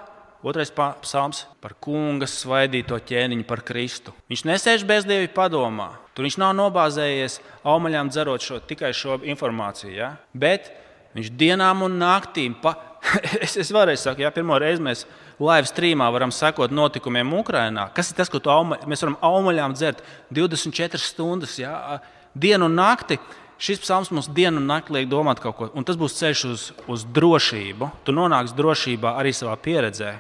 Otrais 0.45 0.69
psalms 0.71 1.47
par 1.65 1.73
kunga 1.81 2.27
svaidīto 2.29 2.99
ķēniņu 3.01 3.47
par 3.49 3.63
Kristu. 3.65 4.13
Viņš 4.29 4.43
nesēž 4.45 4.83
bezdievi 4.85 5.31
padomā. 5.33 5.95
Tur 6.13 6.27
viņš 6.27 6.37
nav 6.43 6.53
nobāzējies 6.59 7.39
augaļām 7.65 8.11
dzerot 8.13 8.45
šo, 8.45 8.59
tikai 8.61 8.91
šo 8.93 9.17
informāciju. 9.25 9.95
Ja? 9.97 10.11
Bet 10.37 10.69
viņš 11.17 11.33
dienām 11.41 11.87
un 11.89 11.97
naktīm, 12.03 12.59
pa... 12.61 12.77
es, 13.45 13.57
es 13.61 13.71
vēlreiz 13.75 14.03
saku, 14.05 14.25
ja 14.25 14.33
pirmo 14.35 14.57
reizi 14.61 14.83
mēs 14.85 15.05
live 15.39 15.69
streamā 15.69 16.09
varam 16.15 16.33
sekot 16.35 16.75
notikumiem 16.75 17.33
Ukrajinā. 17.41 17.89
Kas 17.95 18.11
ir 18.11 18.19
tas, 18.19 18.31
ko 18.33 18.41
auma, 18.53 18.79
mēs 18.89 19.05
varam 19.05 19.17
augaļām 19.25 19.75
dzert 19.77 20.05
24 20.35 21.01
stundas, 21.03 21.59
ja? 21.61 22.01
dienu 22.35 22.69
un 22.71 22.79
nakti? 22.79 23.19
Šis 23.65 23.81
psalms 23.85 24.11
mums 24.11 24.27
dienu 24.35 24.59
un 24.59 24.67
naktī 24.67 24.97
liek 24.97 25.07
domāt 25.09 25.39
kaut 25.41 25.57
ko, 25.57 25.69
un 25.79 25.87
tas 25.87 25.97
būs 25.97 26.17
ceļš 26.19 26.41
uz, 26.51 26.65
uz 26.91 27.05
drošību. 27.17 27.91
Tu 28.05 28.13
nonāksi 28.13 28.57
drošībā 28.59 29.15
arī 29.21 29.31
savā 29.33 29.55
pieredzē, 29.63 30.17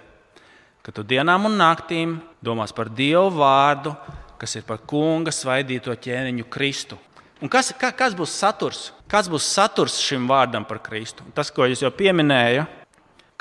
ka 0.86 0.94
tu 0.94 1.02
dienām 1.02 1.50
un 1.50 1.58
naktīm 1.58 2.20
domās 2.44 2.72
par 2.72 2.92
Dievu 2.94 3.32
vārdu, 3.34 3.94
kas 4.38 4.54
ir 4.54 4.64
par 4.68 4.84
kunga 4.86 5.34
svaidīto 5.34 5.92
ķēniņu 6.06 6.46
Kristu. 6.52 7.00
Un 7.42 7.50
kas, 7.50 7.72
ka, 7.76 7.90
kas 7.92 8.14
būs 8.16 8.32
saturs? 8.38 8.86
Kāds 9.10 9.28
būs 9.28 9.44
saturs 9.44 9.98
šim 10.00 10.28
vārdam 10.30 10.64
par 10.64 10.78
Kristu? 10.84 11.26
Tas, 11.34 11.50
ko 11.52 11.66
es 11.66 11.82
jau 11.82 11.90
pieminēju, 11.92 12.64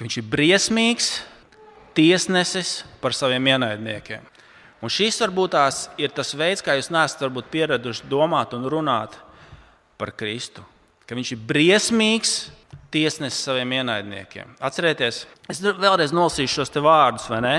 ka 0.04 0.08
viņš 0.10 0.18
ir 0.20 0.26
briesmīgs, 0.28 1.06
tiesnesis 1.96 2.82
par 3.00 3.14
saviem 3.16 3.46
ienaidniekiem. 3.54 4.26
Un 4.84 4.92
šis 4.92 5.16
varbūt 5.24 5.54
tās 5.56 5.78
ir 5.96 6.12
tas 6.12 6.34
veids, 6.36 6.60
kā 6.60 6.76
jūs 6.76 6.90
neesat 6.92 7.24
pieraduši 7.54 8.10
domāt 8.12 8.52
un 8.52 8.68
runāt 8.68 9.16
par 9.96 10.12
Kristu. 10.12 10.60
Ka 11.08 11.16
viņš 11.16 11.32
ir 11.32 11.46
briesmīgs 11.48 12.34
tiesnesis 12.92 13.48
saviem 13.48 13.78
ienaidniekiem. 13.80 14.58
Atcerieties, 14.60 15.24
es 15.48 15.64
vēlreiz 15.64 16.12
nolasīšu 16.12 16.60
šos 16.60 16.76
vārdus, 16.84 17.32
vai 17.32 17.40
ne? 17.48 17.56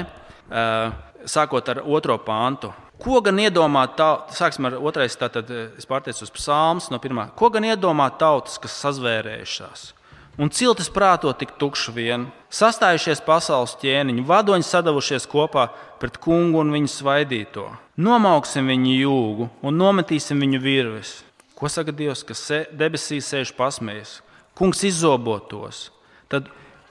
Sākot 1.25 1.73
ar 1.73 1.81
otro 1.81 2.21
pāntu. 2.21 2.75
Ko 3.01 3.25
gan 3.25 3.41
iedomāt 3.41 3.97
tautas, 3.97 4.37
sāksim 4.37 4.69
ar 4.69 4.77
otrais, 4.85 5.17
tātad 5.17 5.49
es 5.49 5.89
pārteicu 5.89 6.29
uz 6.29 6.37
psalms 6.37 6.93
no 6.93 7.01
pirmā. 7.01 7.31
Ko 7.33 7.49
gan 7.49 7.65
iedomāt 7.73 8.21
tautas, 8.21 8.61
kas 8.61 8.77
sazvērējušās? 8.85 9.95
Un 10.39 10.51
ciltis 10.51 10.91
prāto 10.93 11.33
tik 11.37 11.55
tukšu 11.61 11.95
vien. 11.95 12.27
Sastājušies 12.55 13.23
pasaules 13.27 13.77
ķēniņi, 13.81 14.25
vadoņi 14.27 14.67
sadavušies 14.67 15.29
kopā 15.31 15.69
pret 16.03 16.19
kungu 16.23 16.63
un 16.63 16.73
viņu 16.75 16.91
svaidīto. 16.91 17.69
Nomauksim 17.97 18.71
viņu 18.71 18.97
jūgu 18.99 19.49
un 19.63 19.79
nometīsim 19.79 20.41
viņu 20.43 20.61
virves. 20.63 21.17
Ko 21.55 21.71
saka 21.71 21.95
Dievs, 21.95 22.25
kas 22.27 22.43
debesīs 22.75 23.31
sēž 23.31 23.55
pasmējas? 23.55 24.19
Kungs 24.59 24.83
izzobotos, 24.87 25.89
tad 26.31 26.51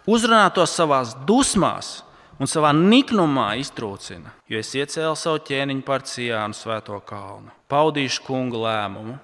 uzrunā 0.09 0.47
to 0.55 0.63
savā 0.67 1.01
dusmās 1.27 2.01
un 2.39 2.49
savā 2.49 2.73
niknumā 2.75 3.53
iztrūcina, 3.61 4.33
jo 4.51 4.59
es 4.59 4.71
iecēlu 4.75 5.15
savu 5.19 5.43
ķēniņu 5.47 5.85
par 5.87 6.03
Cijānu 6.07 6.57
svēto 6.57 6.99
kalnu. 7.07 7.53
Paudīšu 7.71 8.25
kungu 8.25 8.63
lēmumu. 8.65 9.19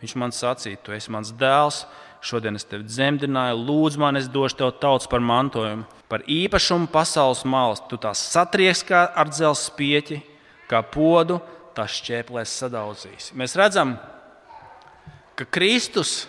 Viņš 0.00 0.14
man 0.16 0.32
sacīja, 0.32 0.78
tu 0.80 0.94
esi 0.96 1.12
mans 1.12 1.32
dēls, 1.36 1.82
Šodien 2.20 2.58
es 2.58 2.66
tevi 2.68 2.84
dzemdināju, 2.84 3.62
lūdzu, 3.64 4.00
man 4.02 4.18
es 4.20 4.28
došu 4.28 4.58
tev 4.58 4.74
tauts 4.82 5.08
par 5.08 5.22
mantojumu, 5.24 5.86
par 6.10 6.20
īpašumu 6.28 6.90
pasaules 6.92 7.46
malas. 7.48 7.80
Tu 7.88 7.96
tās 8.00 8.20
satrieks 8.34 8.84
kā 8.84 9.06
ar 9.08 9.30
dzelzceļa 9.32 9.70
spieķi, 9.70 10.18
kā 10.68 10.82
podu, 10.84 11.38
tās 11.76 11.96
šķēplēs 12.02 12.58
sadaudzīs. 12.60 13.30
Mēs 13.38 13.56
redzam, 13.56 13.96
ka 15.38 15.48
Kristus 15.48 16.26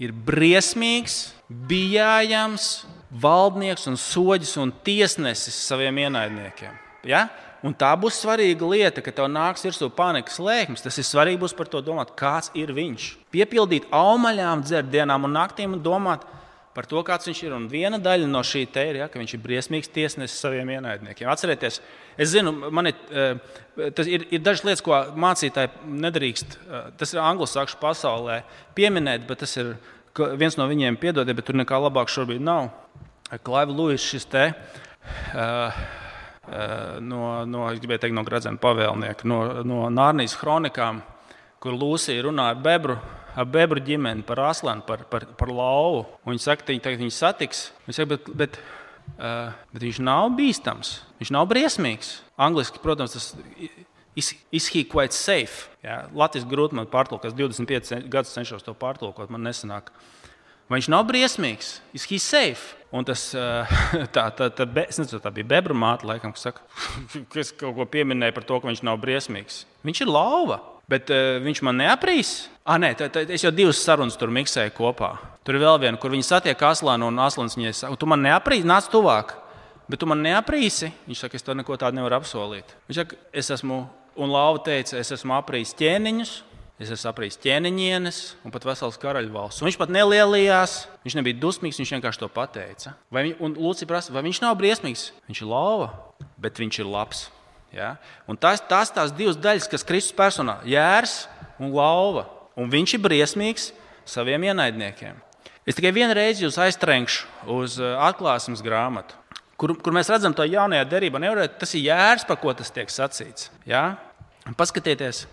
ir 0.00 0.14
briesmīgs, 0.16 1.34
bijājams, 1.68 2.86
valdnieks 3.12 3.86
un 3.90 4.00
soģis 4.00 4.56
un 4.62 4.72
tiesnesis 4.84 5.58
saviem 5.68 6.00
ienaidniekiem. 6.06 6.80
Ja? 7.06 7.26
Un 7.64 7.74
tā 7.74 7.88
būs 7.98 8.18
svarīga 8.20 8.68
lieta, 8.68 9.02
ka 9.02 9.12
tev 9.14 9.30
nāks 9.32 9.64
virsū 9.64 9.88
panikas 9.96 10.36
lēkmes. 10.42 10.84
Tas 10.84 10.98
ir 11.00 11.06
svarīgi 11.08 11.40
būs 11.40 11.56
par 11.56 11.70
to 11.72 11.80
domāt, 11.84 12.12
kāds 12.18 12.50
ir 12.58 12.72
viņš. 12.76 13.08
Piepildīt 13.32 13.88
augaļām, 13.94 14.64
dzert 14.66 14.90
dienām 14.92 15.24
un 15.28 15.36
naktīm 15.38 15.76
un 15.76 15.82
domāt 15.84 16.26
par 16.76 16.84
to, 16.84 17.00
kāds 17.06 17.28
viņš 17.30 17.42
ir. 17.46 17.54
Un 17.56 17.68
viena 17.72 17.98
daļa 18.02 18.28
no 18.28 18.42
šī 18.44 18.66
te 18.72 18.84
ir, 18.90 19.00
ja, 19.00 19.08
ka 19.08 19.20
viņš 19.20 19.34
ir 19.34 19.42
briesmīgs 19.44 19.92
tiesnesis 19.94 20.36
saviem 20.44 20.74
ienaidniekiem. 20.76 21.30
Atcerieties, 21.32 21.80
es 22.20 22.32
zinu, 22.34 22.52
man 22.68 22.92
ir, 22.92 23.00
eh, 23.08 23.40
ir, 24.04 24.26
ir 24.36 24.44
dažas 24.44 24.66
lietas, 24.68 24.84
ko 24.84 25.00
mācītāji 25.16 25.72
nedrīkst. 26.04 26.56
Eh, 26.60 26.90
tas 27.00 27.14
ir 27.14 27.24
anglosakšu 27.24 27.80
pasaulē 27.80 28.42
pieminēt, 28.76 29.26
bet 29.26 29.40
tas 29.44 29.56
ir 29.56 29.76
viens 30.36 30.56
no 30.56 30.68
viņiem 30.68 31.00
piedodiet, 31.00 31.36
bet 31.36 31.48
tur 31.48 31.56
nekā 31.56 31.80
labāk 31.80 32.12
šobrīd 32.12 32.44
nav. 32.44 32.70
Klaiva 33.42 33.72
Lūis 33.72 34.04
šis 34.04 34.28
te. 34.30 34.54
Uh, 35.34 35.72
no, 37.02 37.20
no, 37.48 37.66
teikt, 37.74 38.14
no 38.14 38.24
Gradzena 38.26 38.60
pavēlnieka, 38.62 39.26
no, 39.28 39.40
no 39.66 39.86
Nārnijas 39.90 40.36
kronikām, 40.38 41.02
kur 41.62 41.74
Lūsija 41.74 42.26
runā 42.26 42.50
ar 42.52 42.60
bebru, 42.62 42.98
ar 43.36 43.48
bebru 43.50 43.82
ģimeni, 43.84 44.24
par 44.26 44.44
aslanu, 44.48 44.84
par, 44.86 45.04
par, 45.10 45.26
par 45.38 45.52
lauvu. 45.52 46.04
Viņa 46.28 46.44
saka, 46.44 46.68
ka 46.68 46.94
viņi 46.94 47.14
satiks. 47.14 47.66
Viņa 47.86 47.98
saka, 47.98 48.10
bet, 48.14 48.30
bet, 48.42 48.60
uh, 49.16 49.50
bet 49.74 49.88
viņš 49.88 50.00
nav 50.06 50.30
bīstams, 50.38 50.96
viņš 51.20 51.34
nav 51.36 51.48
briesmīgs. 51.50 52.16
Angliski, 52.46 52.80
protams, 52.82 53.16
tas 53.16 53.32
is, 54.16 54.34
is 54.52 54.68
he 54.72 54.84
quite 54.88 55.16
safe. 55.16 55.68
Jā, 55.84 56.06
Latvijas 56.16 56.48
grūti 56.48 56.78
man 56.78 56.88
pārtulkot, 56.90 57.36
25 57.36 58.08
gadus 58.12 58.34
cenšos 58.36 58.64
to 58.64 58.74
pārtulkot, 58.76 59.30
man 59.32 59.44
nesanāk. 59.46 59.92
Vai 60.66 60.80
viņš 60.80 60.88
nav 60.90 61.04
briesmīgs? 61.06 61.76
Is 61.94 62.06
he 62.10 62.18
safe? 62.18 62.74
Un 62.94 63.04
tas 63.06 63.28
eh, 63.36 63.74
tā, 64.14 64.28
tā, 64.34 64.48
tā, 64.54 64.66
be, 64.66 64.86
nezinu, 64.90 65.20
tā 65.22 65.30
bija 65.34 65.50
bebra 65.56 65.74
māte, 65.76 66.06
laikam, 66.08 66.32
kas, 66.34 66.48
saka, 66.48 66.64
kas 67.34 67.52
kaut 67.54 67.76
ko 67.76 67.86
pieminēja 67.90 68.34
par 68.34 68.46
to, 68.48 68.58
ka 68.62 68.70
viņš 68.70 68.82
nav 68.86 68.98
briesmīgs. 69.02 69.64
Viņš 69.86 70.02
ir 70.04 70.10
lauva. 70.10 70.62
Bet 70.86 71.10
uh, 71.10 71.40
viņš 71.42 71.64
man 71.66 71.80
neaprīs. 71.80 72.44
Ah, 72.62 72.76
nē, 72.78 72.92
tā, 72.94 73.08
tā, 73.10 73.24
es 73.34 73.42
jau 73.42 73.50
divas 73.50 73.80
sarunas 73.82 74.14
tur 74.18 74.30
miksēju 74.30 74.70
kopā. 74.76 75.16
Tur 75.46 75.58
ir 75.58 75.64
vēl 75.64 75.80
viena, 75.82 75.98
kur 75.98 76.12
viņi 76.14 76.28
satiek 76.28 76.62
Aslānu 76.62 77.08
un 77.10 77.18
Aslāns 77.24 77.58
viņai 77.58 77.72
saka, 77.74 77.98
tu 77.98 78.06
man 78.06 78.22
neaprīsi, 78.22 78.68
nāc 78.70 78.86
tuvāk. 78.92 79.34
Bet 79.90 79.98
tu 80.02 80.06
man 80.10 80.22
neaprīsi. 80.22 80.92
Viņš 81.08 81.24
saka, 81.24 81.38
es 81.38 81.46
to 81.46 81.54
neko 81.58 81.74
tādu 81.78 81.98
nevaru 81.98 82.20
apsolīt. 82.20 82.70
Viņš 82.86 83.00
saka, 83.00 83.18
es 83.34 83.50
esmu, 83.54 83.80
un 84.14 84.34
Lauva 84.34 84.62
teica, 84.66 84.98
es 84.98 85.10
esmu 85.14 85.34
aprīs 85.34 85.74
ķēniņus, 85.78 86.36
Es 86.76 86.90
esmu 86.90 87.06
saprājis 87.06 87.38
ķēniņienes 87.40 88.16
un 88.44 88.52
pat 88.52 88.66
vesels 88.68 88.98
karaļvalsts. 89.00 89.62
Un 89.62 89.70
viņš 89.70 89.78
pat 89.80 89.92
nelielījās, 89.94 90.74
viņš 91.06 91.14
nebija 91.16 91.38
dusmīgs, 91.40 91.78
viņš 91.80 91.92
vienkārši 91.94 92.20
to 92.20 92.28
pateica. 92.28 92.92
Vai, 93.08 93.22
viņ, 93.24 93.38
un 93.40 93.54
Lūcija 93.56 93.88
prasa, 93.88 94.12
vai 94.12 94.20
viņš 94.26 94.42
nav 94.44 94.58
briesmīgs? 94.60 95.06
Viņš 95.30 95.40
ir 95.40 95.48
lava, 95.48 95.88
bet 96.36 96.60
viņš 96.60 96.82
ir 96.82 96.90
labs. 96.92 97.22
Ja? 97.72 97.94
Un 98.28 98.36
tās, 98.36 98.60
tās 98.68 98.92
tās 98.92 99.14
divas 99.16 99.40
daļas, 99.40 99.70
kas 99.72 99.86
Kristus 99.88 100.16
personā- 100.16 100.58
jērs 100.76 101.26
un 101.56 101.72
lauva. 101.72 102.26
Un 102.56 102.68
viņš 102.68 102.94
ir 102.98 103.04
briesmīgs 103.08 103.70
saviem 104.04 104.44
ienaidniekiem. 104.44 105.16
Es 105.66 105.74
tikai 105.74 105.94
vienu 105.96 106.14
reizi 106.14 106.44
jūs 106.44 106.60
aiztrenkšu 106.60 107.24
uz 107.56 107.80
uh, 107.80 107.96
atklāsmes 108.06 108.60
grāmatu, 108.62 109.16
kur, 109.56 109.74
kur 109.80 109.92
mēs 109.92 110.12
redzam 110.12 110.34
to 110.36 110.44
jaunajā 110.44 110.84
derībā. 110.92 111.18
Nevarētu, 111.18 111.58
tas 111.58 111.74
ir 111.74 111.88
jērs, 111.88 112.26
par 112.28 112.36
ko 112.36 112.52
tas 112.52 112.70
tiek 112.70 112.92
sacīts. 112.92 113.48
Ja? 113.66 113.96
Paskatieties, 114.56 115.24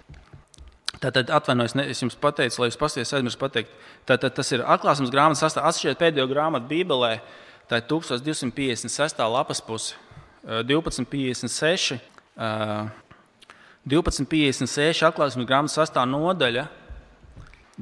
Tātad, 1.04 1.28
atvainojos, 1.36 1.76
es 1.84 2.00
jums 2.00 2.16
pateicu, 2.16 2.62
lai 2.62 2.70
jūs 2.70 2.80
paskatieties, 2.80 3.14
aizmirsu 3.18 3.40
pateikt. 3.42 3.74
Tātad, 4.08 4.32
tas 4.38 4.52
ir 4.56 4.64
atklāsmes 4.64 5.12
grāmatas 5.12 5.42
sastāvs, 5.44 5.74
atšķiriet 5.74 6.00
pēdējo 6.00 6.30
grāmatu 6.32 6.70
Bībelē. 6.70 7.18
Tā 7.68 7.82
ir 7.82 7.88
1256. 7.92 9.20
lapas 9.34 9.60
puse, 9.64 9.98
1256. 10.48 12.00
1256 13.84 15.04
atklāsmes 15.04 15.48
grāmatas 15.50 15.76
sastāvā 15.76 16.08
nodaļa, 16.08 16.70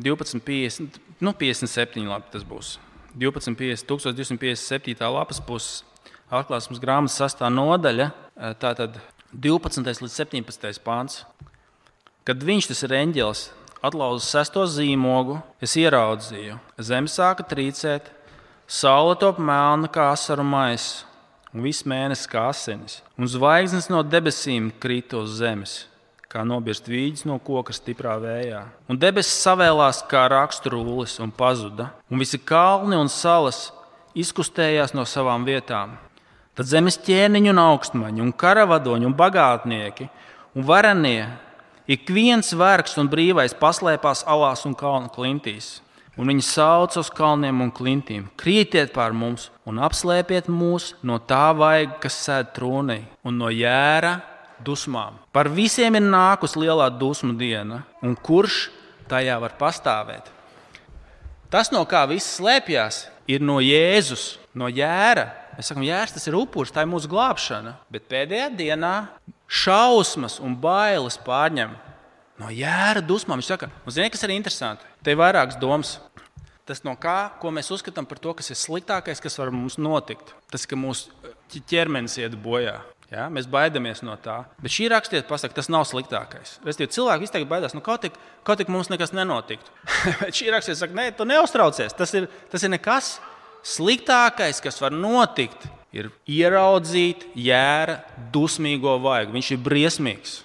1250, 0.02 0.98
nu 1.22 1.34
57, 1.38 2.08
labi, 2.10 2.26
tas 2.34 2.46
būs. 2.48 2.80
1250, 3.14 3.86
1257. 3.86 4.98
lapas 5.14 5.42
puses 5.46 5.84
atklāsmes 6.32 6.82
grāmatas 6.82 7.20
sastāvā 7.22 7.52
nodaļa, 7.54 8.10
tātad 8.64 8.98
12. 9.32 9.86
līdz 10.02 10.18
17. 10.24 10.82
pāns. 10.86 11.22
Kad 12.22 12.44
viņš, 12.46 12.68
tas 12.70 12.84
ir 12.86 12.92
eņģēlis, 12.94 13.40
atlauza 13.82 14.22
sesto 14.22 14.62
zīmogu, 14.70 15.40
es 15.58 15.74
ieraudzīju, 15.82 16.60
zeme 16.78 17.10
sāka 17.10 17.42
trīcēt, 17.50 18.12
saule 18.70 19.16
top 19.18 19.40
melna 19.42 19.90
kā 19.90 20.12
asaru 20.14 20.46
maisa, 20.46 21.08
un 21.50 21.66
viss 21.66 21.88
mēnesis 21.90 22.30
kā 22.30 22.46
asinis, 22.52 23.00
un 23.18 23.26
zvaigznes 23.26 23.90
no 23.90 24.04
debesīm 24.06 24.70
krīt 24.78 25.18
uz 25.18 25.34
zemes, 25.42 25.76
kā 26.30 26.46
nobirst 26.46 26.86
vīģis 26.94 27.26
no 27.26 27.40
koka 27.42 27.74
stiprā 27.74 28.20
vējā. 28.22 28.62
Un 28.86 29.02
debesis 29.02 29.42
savēlās 29.42 30.06
kā 30.06 30.28
raksturūlis 30.30 31.18
un 31.26 31.34
pazuda, 31.34 31.90
un 32.06 32.22
visi 32.22 32.38
kalni 32.38 33.02
un 33.02 33.10
salas 33.10 33.72
izkustējās 34.14 34.94
no 34.94 35.10
savām 35.10 35.42
vietām. 35.50 35.98
Tad 36.54 36.70
zemes 36.70 37.02
ķēniņi 37.02 37.50
un 37.50 37.66
augstmaņi, 37.66 38.22
un 38.22 38.36
karavadoņi 38.46 39.10
un 39.10 39.18
bagātnieki 39.18 40.12
un 40.54 40.70
varenie 40.70 41.32
Ik 41.92 42.08
viens 42.08 42.54
vergs 42.56 42.94
un 43.02 43.10
brīvais 43.12 43.52
paslēpās 43.60 44.22
alās 44.30 44.62
un 44.64 44.76
kalnu 44.80 45.10
klintīs. 45.12 45.82
Un 46.16 46.30
viņi 46.30 46.44
sauca 46.46 47.02
uz 47.02 47.10
kalniem 47.12 47.64
un 47.66 47.72
klintīm: 47.76 48.30
Krītiet 48.40 48.94
pār 48.96 49.12
mums 49.12 49.50
un 49.68 49.82
apslēpiet 49.84 50.48
mūs 50.48 50.94
no 51.04 51.18
tā 51.20 51.50
vaiga, 51.58 51.98
kas 52.04 52.16
sēž 52.24 52.54
trūnī, 52.56 53.02
un 53.28 53.36
no 53.42 53.50
jēra 53.52 54.22
dusmām. 54.64 55.18
Par 55.36 55.50
visiem 55.52 55.98
ir 56.00 56.06
nākusi 56.06 56.62
lielā 56.64 56.88
dusmu 56.96 57.36
diena, 57.36 57.82
un 58.00 58.16
kurš 58.16 58.70
tajā 59.12 59.36
var 59.44 59.58
pastāvēt? 59.60 60.32
Tas, 61.52 61.74
no 61.76 61.84
kā 61.84 62.06
viss 62.08 62.38
slēpjas, 62.38 63.02
ir 63.28 63.44
no 63.44 63.60
Jēzus, 63.60 64.38
no 64.56 64.72
jēra. 64.72 65.28
Mēs 65.58 65.68
sakām, 65.68 65.84
jērs 65.84 66.16
tas 66.16 66.28
ir 66.30 66.40
upuris, 66.40 66.72
tā 66.72 66.86
ir 66.86 66.92
mūsu 66.94 67.12
glābšana. 67.12 67.76
Bet 67.92 68.08
pēdējā 68.08 68.48
dienā 68.56 68.94
šausmas 69.52 70.40
un 70.44 70.56
bailes 70.56 71.20
pārņem 71.26 71.74
no 72.40 72.52
jēra 72.54 73.04
dusmām. 73.04 73.42
Viņš 73.42 73.52
saka, 73.52 73.70
un 73.86 73.96
zini, 73.96 74.12
kas 74.14 74.24
ir 74.26 74.34
interesanti? 74.36 74.88
Te 75.04 75.14
ir 75.14 75.20
vairākas 75.20 75.60
domas. 75.62 75.98
Tas, 76.68 76.84
no 76.86 76.94
kā 76.96 77.34
mēs 77.52 77.72
uzskatām 77.74 78.06
par 78.08 78.22
to, 78.22 78.32
kas 78.38 78.52
ir 78.54 78.60
sliktākais, 78.60 79.20
kas 79.20 79.36
var 79.42 79.52
mums 79.52 79.76
notikt, 79.82 80.32
tas, 80.54 80.64
ka 80.70 80.78
mūsu 80.80 81.12
ķermenis 81.68 82.20
iet 82.22 82.38
bojā. 82.40 82.78
Ja? 83.12 83.26
Mēs 83.34 83.50
baidāmies 83.52 84.04
no 84.08 84.14
tā. 84.24 84.38
Bet 84.62 84.72
šī 84.72 84.88
rakstiet 84.94 85.28
pasaka, 85.28 85.58
tas 85.58 85.68
nav 85.74 85.84
sliktākais. 85.90 86.60
Restīvi, 86.64 86.94
cilvēki 86.96 87.28
izteikti 87.28 87.50
baidās, 87.50 87.76
nu, 87.76 87.84
kaut, 87.84 88.06
tik, 88.06 88.16
kaut 88.48 88.62
tik 88.62 88.72
mums 88.72 88.92
nekas 88.94 89.12
nenotiktu. 89.18 89.74
Bet 90.22 90.38
šī 90.38 90.54
rakstiet 90.54 90.80
saka, 90.80 90.96
nē, 90.96 91.10
tu 91.18 91.28
neuztraucies. 91.28 91.98
Tas 91.98 92.16
ir, 92.16 92.30
tas 92.54 92.64
ir 92.64 92.72
nekas 92.72 93.18
sliktākais, 93.68 94.64
kas 94.64 94.80
var 94.82 94.96
notikt 94.96 95.68
ir 95.96 96.10
ieraudzīt 96.30 97.28
jēra 97.36 98.00
dusmīgo 98.34 98.96
vaigu. 99.04 99.36
Viņš 99.36 99.52
ir 99.56 99.62
briesmīgs. 99.66 100.40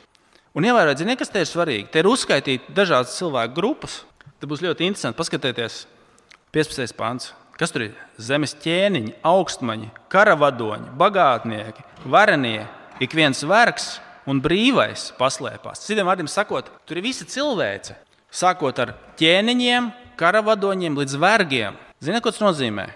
Un 0.56 0.64
ievērot, 0.64 0.98
ziniet, 0.98 1.18
kas 1.20 1.30
te 1.32 1.42
ir 1.42 1.48
svarīgi? 1.48 1.90
Te 1.92 2.00
ir 2.00 2.08
uzskaitīti 2.08 2.72
dažādas 2.76 3.16
cilvēku 3.18 3.58
grupas. 3.58 4.00
Tas 4.40 4.48
būs 4.48 4.64
ļoti 4.64 4.88
interesanti 4.88 5.18
paskatīties 5.18 5.82
15. 6.54 6.96
pāns. 6.96 7.30
Kas 7.56 7.72
tur 7.72 7.86
ir? 7.86 7.92
Zemes 8.20 8.52
ķēniņi, 8.60 9.14
augstmaņi, 9.24 9.88
karavadoņi, 10.12 10.90
bagātnieki, 11.00 11.84
varenie, 12.12 12.66
ik 13.00 13.16
viens 13.16 13.40
vergs 13.48 13.94
un 14.28 14.42
brīvais 14.44 15.08
paslēpās. 15.16 15.86
Citiem 15.86 16.08
vārdiem 16.08 16.28
sakot, 16.28 16.68
tur 16.84 17.00
ir 17.00 17.06
visa 17.06 17.24
cilvēce. 17.28 17.96
Sākot 18.28 18.80
ar 18.82 18.92
ķēniņiem, 19.16 19.88
karavadoņiem 20.20 20.98
līdz 21.00 21.16
vergiem. 21.22 21.78
Ziniet, 22.04 22.24
ko 22.24 22.32
tas 22.32 22.44
nozīmē? 22.44 22.90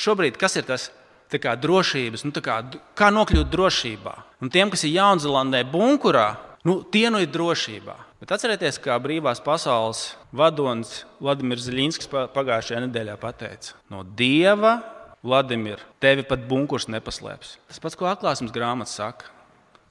Šobrīd 0.00 0.38
kas 0.40 0.56
ir 0.56 0.64
tas 0.68 0.88
kā, 1.32 1.54
drošības, 1.58 2.24
nu, 2.26 2.32
kā, 2.44 2.60
kā 2.96 3.10
nokļūt 3.14 3.50
drošībā. 3.52 4.14
Un 4.44 4.52
tiem, 4.52 4.70
kas 4.72 4.84
ir 4.86 4.96
Jaunzēlandē, 4.96 5.64
bunkurā, 5.70 6.28
nu, 6.66 6.80
tie 6.82 7.08
nu 7.10 7.22
ir 7.22 7.30
drošībā. 7.32 7.96
Bet 8.22 8.32
atcerieties, 8.32 8.78
kā 8.80 8.96
brīvās 9.02 9.42
pasaules 9.44 10.14
vadonis 10.32 11.02
Vladimirs 11.20 11.66
Ziļņskis 11.68 12.08
pagājušajā 12.32 12.86
nedēļā 12.86 13.16
pateica: 13.20 13.74
No 13.92 14.00
dieva, 14.16 14.78
Vladimir, 15.26 15.82
tevi 16.00 16.24
pat 16.26 16.46
bunkurs 16.48 16.88
nepaslēps. 16.92 17.56
Tas 17.68 17.82
pats, 17.82 17.98
ko 17.98 18.08
atklāsmes 18.08 18.54
grāmata 18.54 18.92
saka. 18.92 19.32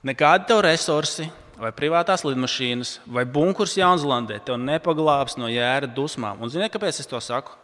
Nekādi 0.05 0.49
tev 0.49 0.63
resursi, 0.65 1.27
vai 1.59 1.71
privātās 1.75 2.25
lidmašīnas, 2.25 2.99
vai 3.05 3.25
bunkurs 3.29 3.77
Jaunzēlandē 3.79 4.39
tev 4.45 4.59
nepaglābs 4.61 5.37
no 5.39 5.49
jēra 5.51 5.89
dusmām. 5.91 6.41
Un 6.41 6.51
ziniet, 6.53 6.73
kāpēc 6.73 7.01
es 7.01 7.09
to 7.09 7.21
saku? 7.23 7.55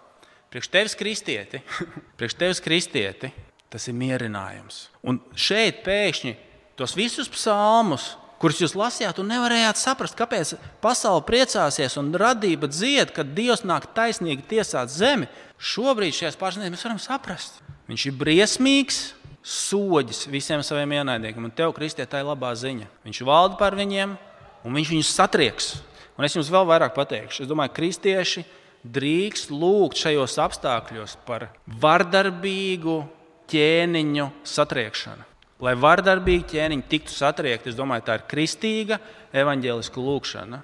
Priekš 0.52 0.68
tevis 0.72 0.98
kristieti, 1.00 1.62
priekš 2.20 2.36
tevis 2.40 2.64
kristieti 2.64 3.32
Tas 3.72 3.88
ir 3.88 3.96
mierinājums. 3.96 4.90
Un 5.08 5.22
šeit 5.32 5.80
pēkšņi 5.86 6.34
tos 6.80 6.96
visus 6.98 7.30
psalmus, 7.32 8.16
kurus 8.42 8.60
jūs 8.64 8.74
lasījāt, 8.76 9.22
un 9.22 9.30
nevarējāt 9.32 9.80
saprast, 9.80 10.18
kāpēc 10.20 10.56
pasaule 10.84 11.22
priecāsies 11.28 11.96
un 12.02 12.10
radība 12.18 12.68
dzied, 12.72 13.14
kad 13.16 13.32
Dievs 13.38 13.64
nāk 13.68 13.88
taisnīgi 13.96 14.44
tiesāt 14.50 14.92
zemi. 14.92 15.30
Šobrīd 15.62 16.18
šajās 16.18 16.40
pārsniegumos 16.42 16.76
mēs 16.76 16.88
varam 16.88 17.02
saprast, 17.02 17.62
viņš 17.92 18.08
ir 18.10 18.18
briesmīgs. 18.20 19.02
Soģis 19.42 20.28
visiem 20.30 20.62
saviem 20.62 20.92
ienaidniekiem, 21.00 21.48
un 21.48 21.54
tev, 21.58 21.72
Kristē, 21.74 22.06
tā 22.06 22.20
ir 22.22 22.28
labā 22.28 22.52
ziņa. 22.54 22.86
Viņš 23.08 23.22
valda 23.26 23.56
par 23.58 23.74
viņiem, 23.74 24.12
un 24.62 24.76
viņš 24.78 24.92
viņus 24.94 25.14
satrieks. 25.18 25.70
Un 26.14 26.28
es 26.28 26.36
jums 26.38 26.52
vēl 26.54 26.68
vairāk 26.70 26.94
pateikšu. 26.94 27.42
Es 27.42 27.50
domāju, 27.50 27.72
ka 27.72 27.80
kristieši 27.80 28.44
drīkst 28.86 29.50
lūgt 29.50 29.98
šajos 29.98 30.38
apstākļos 30.44 31.16
par 31.26 31.48
vardarbīgu 31.66 33.00
ķēniņu 33.52 34.28
satriekšana. 34.48 35.28
Lai 35.62 35.76
vardarbīgi 35.78 36.56
ķēniņi 36.56 36.88
tiktu 36.90 37.14
satriekti, 37.14 37.70
es 37.70 37.78
domāju, 37.78 38.08
tā 38.08 38.18
ir 38.18 38.28
kristīga 38.30 38.98
evaņģēliska 39.38 40.02
lūkšana. 40.02 40.62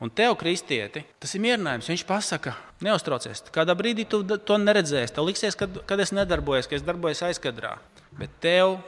Un 0.00 0.08
tev, 0.16 0.32
kristieti, 0.40 1.02
tas 1.20 1.34
ir 1.36 1.42
mierinājums. 1.44 1.90
Viņš 1.92 2.06
pasaka, 2.08 2.54
neuztraucies. 2.80 3.44
Kādā 3.52 3.74
brīdī 3.76 4.06
tu 4.08 4.22
to 4.24 4.56
neredzēsi. 4.56 5.12
Tev 5.12 5.28
liksies, 5.28 5.58
kad, 5.60 5.82
kad 5.84 6.00
es 6.00 6.14
nedarbojos, 6.16 6.70
ka 6.70 6.78
es 6.78 6.86
darbojos 6.86 7.20
aizkadrā. 7.28 7.74
Bet 8.16 8.32
tev 8.40 8.78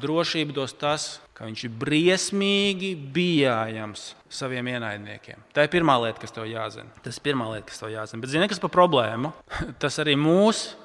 drošību 0.00 0.56
dos 0.56 0.72
tas, 0.80 1.18
ka 1.36 1.44
viņš 1.44 1.66
ir 1.66 1.74
briesmīgi 1.76 2.94
bijājams 3.12 4.12
saviem 4.32 4.70
ienaidniekiem. 4.72 5.44
Tā 5.52 5.66
ir 5.66 5.72
pirmā 5.74 5.98
lieta, 6.06 6.22
kas 6.22 6.32
tev 6.32 6.48
jāzina. 6.48 6.88
Tas 7.04 7.20
ir 7.20 7.26
pirmā 7.28 7.50
lieta, 7.52 7.68
kas 7.68 7.82
tev 7.82 7.92
jāzina. 7.92 8.22
Bet 8.24 8.32
zini, 8.32 8.48
kas 8.48 8.62
par 8.62 8.72
problēmu? 8.72 9.34
Tas 9.82 10.00
arī 10.00 10.16
mūsu 10.16 10.78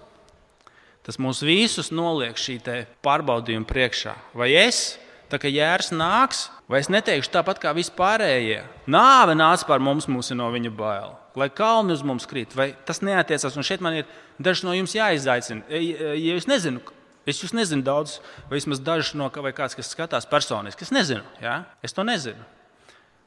Tas 1.07 1.15
mūs 1.23 1.39
visus 1.47 1.87
noliek 1.95 2.35
šī 2.35 2.57
pārbaudījuma 3.05 3.67
priekšā. 3.69 4.11
Vai 4.35 4.49
es, 4.59 4.97
tā 5.31 5.39
kā 5.39 5.47
jērs 5.47 5.93
nāks, 5.95 6.49
vai 6.67 6.81
es 6.83 6.91
neteikšu 6.91 7.31
tāpat 7.31 7.61
kā 7.63 7.71
vispārējie? 7.77 8.65
Nāve 8.91 9.37
nāca 9.39 9.69
par 9.69 9.79
mums, 9.79 10.09
mums 10.11 10.33
ir 10.33 10.39
no 10.41 10.49
viņa 10.51 10.73
bail. 10.75 11.15
Lai 11.39 11.47
kalni 11.53 11.95
uz 11.95 12.03
mums 12.03 12.27
krīt, 12.27 12.51
vai 12.57 12.73
tas 12.83 12.99
neatiecas. 13.05 13.55
Un 13.55 13.63
šeit 13.63 13.83
man 13.85 14.01
ir 14.01 14.11
daži 14.35 14.67
no 14.67 14.75
jums 14.75 14.97
jāizaicina. 14.97 15.63
Ja 15.71 16.35
es 16.35 16.49
nezinu, 16.49 16.83
es 17.23 17.39
jūs 17.39 17.55
nezinu 17.55 17.87
daudz, 17.87 18.17
vai 18.49 18.59
vismaz 18.59 18.83
daži 18.83 19.15
no 19.21 19.31
kā, 19.31 19.45
kāds, 19.55 19.79
kas 19.79 19.93
skatās 19.95 20.27
personiski. 20.27 20.83
Es 20.83 20.91
nezinu, 20.91 21.23
ja? 21.39 21.61
es 21.87 21.95
to 21.95 22.03
nezinu. 22.03 22.43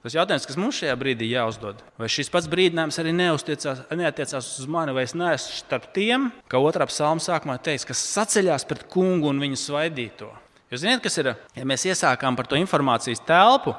Tas 0.01 0.15
jautājums, 0.17 0.47
kas 0.49 0.57
mums 0.57 0.79
šajā 0.81 0.95
brīdī 0.97 1.27
jāuzdod, 1.29 1.83
vai 2.01 2.09
šis 2.09 2.31
pats 2.33 2.49
brīdinājums 2.49 2.97
arī 3.03 3.13
neatiecās 3.13 4.47
uz 4.63 4.69
mani, 4.71 4.95
vai 4.97 5.05
es 5.05 5.13
neesmu 5.13 5.59
starp 5.59 5.91
tiem, 5.93 6.31
kā 6.49 6.57
otrā 6.57 6.87
psalma 6.89 7.21
sākumā 7.21 7.59
teiks, 7.61 7.85
kas 7.85 8.01
saceļās 8.15 8.65
pret 8.71 8.87
kungu 8.89 9.29
un 9.29 9.43
viņu 9.45 9.61
svaidīto. 9.61 10.31
Jūs 10.73 10.87
zināt, 10.87 11.03
kas 11.05 11.21
ir, 11.21 11.35
ja 11.53 11.69
mēs 11.69 11.85
iesākām 11.91 12.39
par 12.39 12.49
to 12.49 12.57
informācijas 12.57 13.21
telpu, 13.29 13.75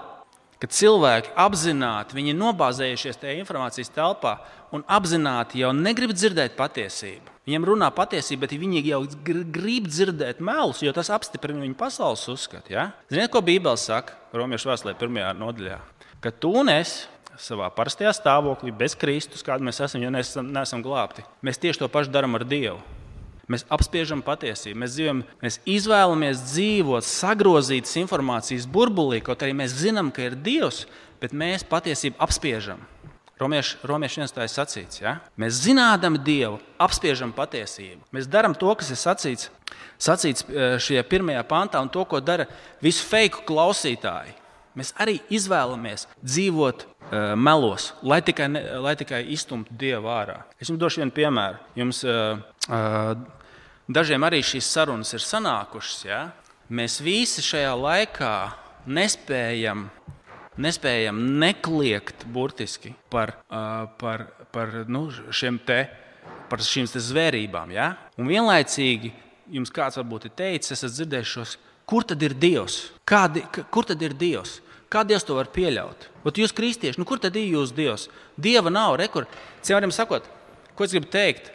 kad 0.62 0.76
cilvēki 0.78 1.34
apzināti, 1.42 2.18
viņi 2.20 2.38
nobāzējušies 2.38 3.18
tajā 3.24 3.40
informācijas 3.42 3.90
telpā 3.96 4.36
un 4.76 4.86
apzināti 4.86 5.64
jau 5.64 5.72
negrib 5.74 6.14
dzirdēt 6.14 6.54
patiesību. 6.60 7.34
Viņiem 7.50 7.66
runā 7.66 7.88
patiesība, 7.96 8.46
bet 8.46 8.54
viņi 8.62 8.84
jau 8.86 9.00
grib 9.26 9.90
dzirdēt 9.90 10.44
melus, 10.46 10.84
jo 10.86 10.94
tas 10.94 11.10
apstiprina 11.10 11.64
viņu 11.66 11.80
pasaules 11.80 12.28
uzskatu. 12.30 12.76
Ja? 12.76 12.92
Ziniet, 13.10 13.32
ko 13.34 13.42
Bībele 13.42 13.80
saka 13.82 14.14
Romas 14.38 14.68
vēstulē, 14.70 14.94
pirmajā 15.00 15.34
nodaļā? 15.40 15.80
Ka 16.22 16.32
tu 16.32 16.54
un 16.62 16.70
es 16.72 17.02
savā 17.42 17.68
parastajā 17.74 18.14
stāvoklī, 18.14 18.74
bez 18.76 18.96
Kristus, 19.00 19.44
kāda 19.46 19.66
mēs 19.66 19.82
esam, 19.82 20.04
ja 20.04 20.12
neesam, 20.14 20.48
neesam 20.54 20.84
glābti, 20.86 21.26
mēs 21.46 21.60
tieši 21.62 21.82
to 21.82 21.90
pašu 21.92 22.14
darām 22.14 22.38
ar 22.38 22.46
Dievu. 22.48 22.80
Mēs 23.52 23.66
apspiežam 23.74 24.22
patiesību, 24.24 24.78
mēs, 24.80 24.94
dzīvojam, 24.96 25.24
mēs 25.42 25.58
izvēlamies 25.68 26.44
dzīvot 26.54 27.04
sagrozītas 27.04 27.98
informācijas 28.00 28.68
burbulī, 28.70 29.20
kaut 29.26 29.42
arī 29.44 29.56
mēs 29.58 29.74
zinām, 29.82 30.12
ka 30.14 30.30
ir 30.30 30.38
Dievs, 30.40 30.86
bet 31.20 31.36
mēs 31.36 31.66
patiesību 31.68 32.22
apspiežam. 32.22 32.86
Romiešu, 33.42 33.80
romiešu 33.90 34.22
viens 34.22 34.36
tā 34.36 34.46
ir 34.46 34.52
sacīts. 34.54 35.02
Ja? 35.02 35.16
Mēs 35.42 35.58
zinām 35.66 36.20
Dievu, 36.22 36.60
apspiežam 36.80 37.34
patiesību. 37.34 38.06
Mēs 38.14 38.30
darām 38.30 38.54
to, 38.54 38.70
kas 38.78 38.94
ir 38.94 39.00
sacīts, 39.02 39.50
sacīts 39.98 40.46
eh, 40.46 40.76
šajā 40.78 41.04
pirmajā 41.10 41.42
pantā, 41.50 41.82
un 41.82 41.90
to, 41.90 42.06
ko 42.06 42.22
dara 42.22 42.46
visu 42.86 43.04
fake 43.10 43.42
klausītāji. 43.50 44.38
Mēs 44.78 44.94
arī 45.02 45.18
izvēlamies 45.34 46.08
dzīvot 46.24 46.86
uh, 46.86 47.34
melos, 47.36 47.92
lai 48.08 48.22
tikai, 48.24 48.48
ne, 48.54 48.62
lai 48.84 48.96
tikai 49.00 49.24
iztumtu 49.36 49.76
Dievu 49.78 50.12
ārā. 50.12 50.42
Es 50.60 50.72
jums 50.72 50.80
došu 50.80 51.02
vienu 51.02 51.16
piemēru. 51.16 51.60
Jums, 51.82 52.04
uh, 52.08 52.40
uh, 52.70 53.16
dažiem 53.92 54.24
arī 54.28 54.40
šīs 54.46 54.70
sarunas 54.72 55.12
ir 55.18 55.24
sanākušas. 55.26 56.06
Ja? 56.08 56.22
Mēs 56.72 57.02
visi 57.04 57.44
šajā 57.44 57.74
laikā 57.76 58.36
nespējam 58.88 59.90
nespējam 60.62 61.20
nekliegt 61.40 62.26
burtiski 62.28 62.94
par, 63.12 63.36
uh, 63.50 63.88
par, 64.00 64.26
par, 64.52 64.74
nu, 64.92 65.06
te, 65.66 65.82
par 66.52 66.64
šīm 66.64 66.90
zvērībām. 66.92 67.72
Ja? 67.76 67.94
Un 68.20 68.30
vienlaicīgi 68.32 69.14
jums 69.52 69.72
kāds 69.74 70.00
varbūt 70.00 70.30
ir 70.30 70.36
teicis, 70.38 70.76
esat 70.78 70.96
dzirdējušos, 70.96 71.58
kur 71.92 72.08
tad 72.08 72.22
ir 72.24 72.36
Dievs? 72.40 72.86
Kādi, 73.08 73.44
kur 73.72 73.88
tad 73.88 74.02
ir 74.04 74.16
Dievs? 74.16 74.62
Kā 74.92 75.04
Dievs 75.08 75.26
to 75.28 75.36
var 75.36 75.50
pieļaut? 75.52 76.08
Bet 76.24 76.40
jūs, 76.40 76.54
kristieši, 76.56 77.00
nu, 77.00 77.08
kur 77.08 77.20
tad 77.20 77.36
ir 77.36 77.50
jūsu 77.52 77.76
Dievs? 77.76 78.08
Dieva 78.40 78.72
nav, 78.72 78.96
rekur. 79.00 79.28
Cilvēkiem 79.64 79.92
sakot, 79.96 80.28
ko 80.76 80.88
es 80.88 80.96
gribu 80.96 81.12
teikt? 81.12 81.52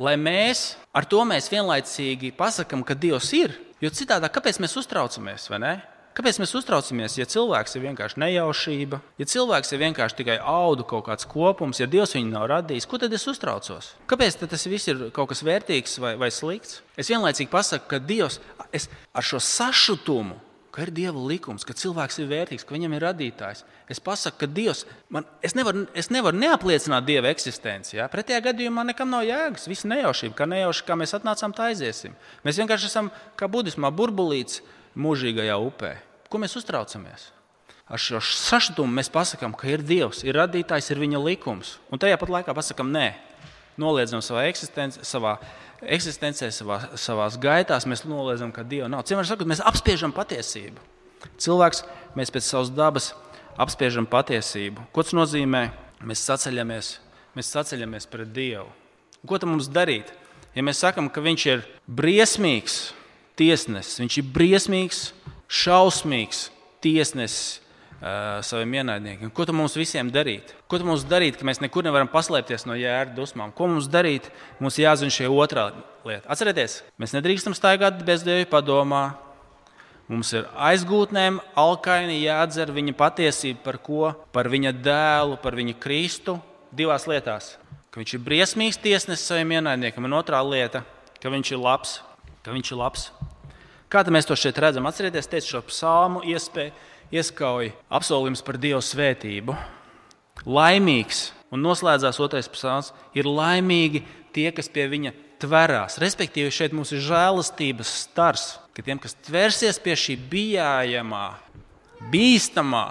Lai 0.00 0.16
mēs 0.20 0.74
ar 0.94 1.06
to 1.10 1.20
mēs 1.26 1.50
vienlaicīgi 1.52 2.32
pasakām, 2.38 2.84
ka 2.86 2.96
Dievs 2.96 3.32
ir. 3.36 3.56
Jo 3.82 3.90
citādi, 3.92 4.30
kāpēc 4.32 4.60
mēs 4.62 4.76
uztraucamies? 4.80 5.50
Kāpēc 6.14 6.38
mēs 6.38 6.54
uztraucamies, 6.54 7.16
ja 7.18 7.26
cilvēks 7.26 7.74
ir 7.74 7.82
vienkārši 7.88 8.20
nejaušība, 8.22 9.00
ja 9.18 9.26
cilvēks 9.32 9.74
ir 9.74 9.80
vienkārši 9.82 10.18
tikai 10.20 10.38
audu 10.38 10.86
kaut 10.86 11.08
kāds 11.08 11.26
kopums, 11.26 11.80
ja 11.82 11.88
Dievs 11.90 12.14
viņu 12.14 12.30
nav 12.30 12.46
radījis? 12.52 12.86
Ko 12.86 13.00
tad 13.02 13.16
es 13.16 13.26
uztraucos? 13.30 13.92
Kāpēc 14.10 14.38
tas 14.44 14.66
viss 14.70 14.92
ir 14.92 15.08
kaut 15.16 15.32
kas 15.32 15.42
vērtīgs 15.42 15.98
vai, 15.98 16.14
vai 16.20 16.30
slikts? 16.30 16.84
Es 16.94 17.10
vienlaicīgi 17.10 17.50
pasaku, 17.50 17.90
ka 17.90 17.98
Dievs 17.98 18.38
ar 18.70 19.26
šo 19.26 19.42
sašutumu 19.42 20.38
ka 20.74 20.82
ir 20.82 20.90
Dieva 20.90 21.20
likums, 21.22 21.62
ka 21.62 21.74
cilvēks 21.78 22.18
ir 22.18 22.30
vērtīgs, 22.32 22.64
ka 22.66 22.74
viņam 22.74 22.96
ir 22.96 23.04
radītājs. 23.06 23.62
Es 23.90 24.00
pasaku, 24.02 24.40
ka 24.42 24.48
Dievs 24.50 24.82
man, 25.14 25.26
es 25.44 25.54
nevaru, 25.54 25.84
es 25.94 26.10
nevaru 26.10 26.40
neapliecināt 26.40 27.06
Dieva 27.06 27.30
eksistenci. 27.30 27.94
Ja? 28.00 28.08
Pretējā 28.10 28.40
gadījumā 28.48 28.82
nekam 28.88 29.12
nav 29.12 29.22
jēgas. 29.28 29.68
Viss 29.70 29.86
nejaušība, 29.86 30.34
kā 30.40 30.48
nejauši, 30.50 30.86
kā 30.88 30.96
mēs 30.98 31.14
atnācām, 31.14 31.54
tā 31.54 31.68
aiziesim. 31.70 32.16
Mēs 32.42 32.58
vienkārši 32.58 32.90
esam 32.90 33.12
kā 33.38 33.46
budismā 33.50 33.92
burbulīts 33.94 34.64
mūžīgajā 34.98 35.56
upē. 35.60 35.94
Ko 36.30 36.40
mēs 36.42 36.56
uztraucamies? 36.58 37.30
Ar 37.84 38.00
šo 38.00 38.20
sašutumu 38.24 38.96
mēs 38.96 39.10
pasakām, 39.12 39.52
ka 39.52 39.68
ir 39.68 39.84
Dievs, 39.84 40.22
ir 40.24 40.38
radītājs, 40.38 40.88
ir 40.90 41.02
viņa 41.02 41.20
likums. 41.20 41.76
Un 41.92 42.00
tajā 42.00 42.16
pat 42.20 42.32
laikā 42.32 42.54
pasakām, 42.56 42.88
nē, 42.94 43.10
noliedzam 43.80 44.22
savā 44.24 44.46
eksistencē, 44.48 45.04
savā, 45.04 45.36
eksistencē, 45.82 46.48
savā, 46.54 46.78
savā 46.96 47.28
gaitā, 47.40 47.76
mēs 47.84 48.06
noliedzam, 48.08 48.54
ka 48.54 48.64
Dieva 48.64 48.88
nav. 48.88 49.04
Cilvēks 49.08 49.34
saka, 49.34 49.48
mēs 49.50 49.60
apspiežam 49.60 50.14
patiesību. 50.16 50.80
Cilvēks, 51.40 51.84
mēs 52.16 52.32
pēc 52.32 52.48
savas 52.48 52.72
dabas 52.72 53.12
apspiežam 53.60 54.08
patiesību. 54.08 54.88
Ko 54.94 55.04
tas 55.04 55.14
nozīmē? 55.16 55.68
Mēs 56.04 56.24
saceļamies, 56.28 56.90
mēs 57.36 57.52
saceļamies 57.52 58.08
pret 58.12 58.32
Dievu. 58.34 58.68
Ko 59.24 59.38
tam 59.40 59.54
mums 59.54 59.70
darīt? 59.72 60.10
Ja 60.54 60.64
mēs 60.64 60.82
sakām, 60.84 61.08
ka 61.10 61.22
Viņš 61.24 61.46
ir 61.48 61.64
briesmīgs 61.88 62.92
tiesnesis, 63.38 64.00
Viņš 64.02 64.20
ir 64.20 64.32
briesmīgs 64.34 65.04
šausmīgs 65.50 66.48
tiesnesis 66.84 67.60
uh, 68.04 68.40
saviem 68.44 68.78
ienaidniekiem. 68.80 69.32
Ko 69.34 69.46
tad 69.46 69.56
mums 69.56 69.76
visiem 69.78 70.10
darīt? 70.12 70.54
Ko 70.68 70.78
tad 70.78 70.86
mums 70.88 71.04
darīt, 71.08 71.38
ka 71.38 71.46
mēs 71.48 71.62
nekur 71.62 71.86
nevaram 71.86 72.10
paslēpties 72.10 72.66
no 72.68 72.76
jēra 72.78 73.12
dusmām? 73.16 73.52
Ko 73.56 73.68
mums 73.70 73.88
darīt? 73.90 74.30
Mums 74.62 74.78
jāzina 74.80 75.14
šī 75.14 75.28
otrā 75.30 75.70
lieta. 76.04 76.24
Atcerieties, 76.30 76.82
mēs 77.00 77.14
nedrīkstam 77.16 77.56
staigāt 77.56 78.02
bez 78.06 78.24
dieva 78.26 78.46
padomā. 78.56 79.04
Mums 80.04 80.34
ir 80.36 80.44
aizgūtnēm, 80.60 81.38
alkaini 81.56 82.18
jādzer 82.20 82.68
viņa 82.76 82.92
patiesība 82.98 83.62
par 83.64 83.78
ko? 83.80 84.10
Par 84.36 84.50
viņa 84.52 84.74
dēlu, 84.84 85.38
par 85.40 85.56
viņa 85.56 85.78
Kristu 85.80 86.36
divās 86.76 87.06
lietās. 87.08 87.54
Ka 87.88 88.02
viņš 88.02 88.16
ir 88.18 88.24
briesmīgs 88.26 88.80
tiesnesis 88.82 89.24
saviem 89.30 89.54
ienaidniekiem, 89.56 90.04
un 90.04 90.18
otrā 90.18 90.42
lieta, 90.44 90.82
ka 91.22 91.32
viņš 91.32 91.54
ir 91.54 91.62
labs. 91.62 92.02
Ka 92.44 92.52
viņš 92.52 92.74
ir 92.74 92.76
labs. 92.76 93.08
Kā 93.88 94.02
mēs 94.12 94.26
to 94.28 94.36
šeit 94.36 94.58
redzam? 94.60 94.84
Atcerieties, 94.88 95.30
teicu 95.30 95.54
šo 95.54 95.62
psalmu, 95.68 96.20
iespēju, 96.28 96.74
ieskauj 97.14 97.70
apsolījums 97.94 98.42
par 98.44 98.58
Dieva 98.60 98.82
svētību. 98.84 99.54
Laimīgs, 100.44 101.30
un 101.54 101.62
noslēdzās 101.64 102.18
otrais 102.20 102.50
psalms, 102.52 102.90
ir 103.16 103.28
laimīgi 103.30 104.02
tie, 104.34 104.50
kas 104.52 104.68
pie 104.68 104.88
viņa 104.90 105.14
tverās. 105.40 105.96
Respektīvi, 106.02 106.52
šeit 106.52 106.74
mums 106.76 106.92
ir 106.92 107.00
žēlastības 107.06 107.94
stars, 108.02 108.44
ka 108.74 108.84
tiem, 108.84 109.00
kas 109.00 109.16
tversies 109.24 109.78
pie 109.80 109.96
šī 109.96 110.18
bijājamā, 110.30 111.24
bīstamā 112.12 112.84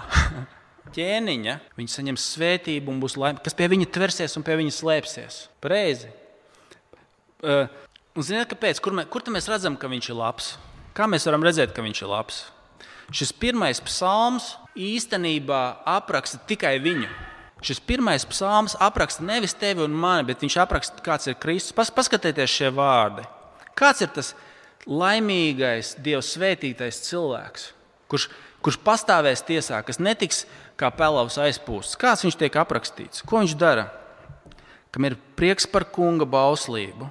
ķēniņa, 0.95 1.57
viņi 1.77 1.93
saņems 1.93 2.27
svētību 2.37 2.93
un 2.93 3.01
būs 3.03 3.19
laimīgi, 3.19 3.45
kas 3.45 3.57
pie 3.59 3.69
viņa 3.75 3.89
tversies 3.93 4.37
un 4.39 4.45
pie 4.47 4.57
viņa 4.63 4.77
slēpsies. 4.79 5.39
Pareizi. 5.61 6.09
Uh, 8.13 8.21
Ziniet, 8.21 8.45
kāpēc? 8.51 8.77
Kur, 8.77 8.93
mē, 8.93 9.07
kur 9.09 9.25
mēs 9.33 9.47
redzam, 9.49 9.73
ka 9.73 9.89
viņš 9.89 10.11
ir 10.11 10.17
labs? 10.19 10.51
Kā 10.93 11.07
mēs 11.09 11.25
varam 11.25 11.41
redzēt, 11.41 11.71
ka 11.73 11.81
viņš 11.81 12.01
ir 12.03 12.11
labs? 12.11 12.43
Šis 13.09 13.31
pirmais 13.33 13.79
psalms 13.81 14.51
īstenībā 14.77 15.61
apraksta 15.89 16.37
tikai 16.45 16.75
viņu. 16.83 17.09
Šis 17.65 17.79
pirmais 17.81 18.25
psalms 18.29 18.75
apraksta 18.77 19.25
nevis 19.25 19.55
tevi 19.57 19.81
un 19.81 19.95
mani, 19.97 20.27
bet 20.27 20.43
viņš 20.45 20.57
apraksta, 20.61 21.01
kāds 21.01 21.31
ir 21.31 21.39
Kristus. 21.41 21.73
Pas, 21.73 21.89
paskatieties 21.89 22.53
šie 22.53 22.69
vārdi. 22.75 23.25
Kāds 23.73 24.05
ir 24.05 24.11
tas 24.13 24.33
laimīgais, 24.85 25.95
Dieva 26.03 26.21
svētītais 26.21 27.01
cilvēks, 27.07 27.65
kurš, 28.11 28.27
kurš 28.61 28.77
pastāvēs 28.85 29.41
tiesā, 29.47 29.81
kas 29.81 29.97
netiks 29.97 30.43
kā 30.77 30.93
pelavs 30.93 31.39
aizpūsts? 31.41 31.97
Kāds 31.97 32.27
viņš 32.27 32.37
tiek 32.43 32.61
aprakstīts? 32.61 33.25
Ko 33.25 33.41
viņš 33.41 33.57
dara? 33.57 33.89
Kam 34.93 35.09
ir 35.09 35.17
prieks 35.39 35.65
par 35.65 35.87
kunga 35.89 36.27
bauslību, 36.29 37.09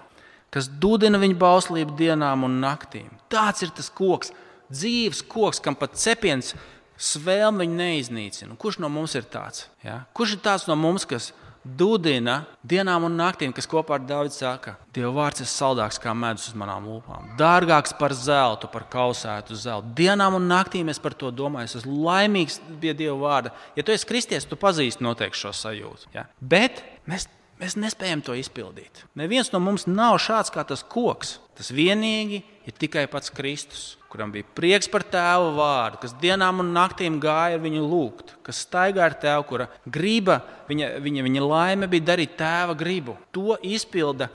kas 0.52 0.68
dūdina 0.68 1.20
viņa 1.22 1.38
bauslību 1.40 1.96
dienām 1.98 2.46
un 2.48 2.60
naktīm. 2.62 3.10
Tāds 3.32 3.64
ir 3.64 3.72
tas 3.74 3.88
koks, 3.92 4.32
dzīves 4.72 5.24
koks, 5.28 5.62
kam 5.64 5.76
pat 5.78 5.96
cepiens 6.00 6.54
svēlme 7.02 7.64
viņu 7.64 7.78
neiznīcina. 7.78 8.58
Kurš 8.60 8.82
no 8.82 8.92
mums 8.92 9.16
ir 9.18 9.26
tāds? 9.28 9.66
Ja? 9.84 10.04
Kurš 10.16 10.36
ir 10.36 10.44
tāds 10.44 10.68
no 10.68 10.76
mums, 10.78 11.06
kas 11.08 11.32
dūdina 11.62 12.40
dienām 12.66 13.06
un 13.06 13.14
naktīm, 13.16 13.52
kas 13.54 13.68
kopā 13.70 13.96
ar 13.96 14.06
Dārvidu 14.06 14.34
saka, 14.34 14.74
Dieva 14.94 15.12
vārds 15.14 15.44
ir 15.44 15.48
saldāks 15.50 16.00
kā 16.02 16.14
medus 16.16 16.48
uz 16.50 16.56
manām 16.58 16.88
lūpām, 16.90 17.32
dārgāks 17.38 17.94
par 17.98 18.14
zeltu, 18.18 18.70
par 18.72 18.88
kausētu 18.90 19.56
zeltu. 19.58 19.92
Dienām 19.98 20.40
un 20.40 20.48
naktīm 20.50 20.90
es 20.90 20.98
par 21.02 21.14
to 21.18 21.30
domāju, 21.34 21.70
es 21.70 21.78
esmu 21.82 22.00
laimīgs 22.02 22.58
pie 22.82 22.96
Dieva 22.98 23.18
vārda. 23.20 23.54
Ja 23.78 23.86
tu 23.86 23.94
esi 23.94 24.08
kristietis, 24.08 24.48
tu 24.50 24.58
pazīsti 24.58 25.06
noteikti 25.06 25.44
šo 25.44 25.54
sajūtu. 25.62 26.10
Ja? 26.16 26.26
Bet 26.40 26.82
mēs 27.06 27.28
Mēs 27.62 27.77
nespējam 27.79 28.25
to 28.27 28.35
izpildīt. 28.35 29.05
Neviens 29.14 29.53
no 29.53 29.61
mums 29.62 29.85
nav 29.87 30.16
šāds 30.18 30.51
kā 30.51 30.64
tas 30.66 30.83
koks. 30.83 31.37
Tas 31.55 31.68
vienīgi 31.70 32.40
ir 32.66 32.75
tikai 32.75 33.05
pats 33.11 33.31
Kristus, 33.31 33.85
kuram 34.11 34.33
bija 34.35 34.48
prieks 34.57 34.90
par 34.90 35.05
tēva 35.07 35.53
vārdu, 35.55 36.01
kas 36.03 36.16
dienām 36.18 36.59
un 36.64 36.72
naktīm 36.75 37.20
gāja 37.22 37.61
viņu 37.62 37.85
lūgt, 37.87 38.35
kas 38.42 38.64
staigā 38.66 39.05
ar 39.07 39.14
tēvu, 39.14 39.46
kura 39.46 39.68
griba, 39.87 40.40
viņa, 40.66 40.90
viņa, 41.05 41.27
viņa 41.29 41.46
laime 41.46 41.90
bija 41.92 42.09
darīt 42.11 42.35
tēva 42.40 42.75
gribu. 42.79 43.14
To 43.37 43.55
izpilda 43.62 44.27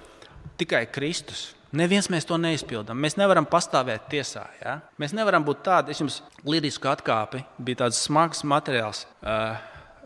tikai 0.62 0.86
Kristus. 0.88 1.50
Neviens 1.76 2.08
mēs 2.08 2.24
to 2.24 2.38
neizpildām. 2.40 2.96
Mēs 2.96 3.18
nevaram 3.20 3.46
pastāvēt 3.50 4.08
tiesā. 4.14 4.46
Ja? 4.62 4.80
Mēs 5.02 5.12
nevaram 5.12 5.44
būt 5.44 5.66
tādi, 5.68 5.92
es 5.92 6.00
jums 6.00 6.22
lirisku 6.48 6.88
atkāpi, 6.88 7.44
bija 7.60 7.84
tāds 7.84 8.00
smags 8.08 8.46
materiāls. 8.48 9.04
Uh, 9.20 9.58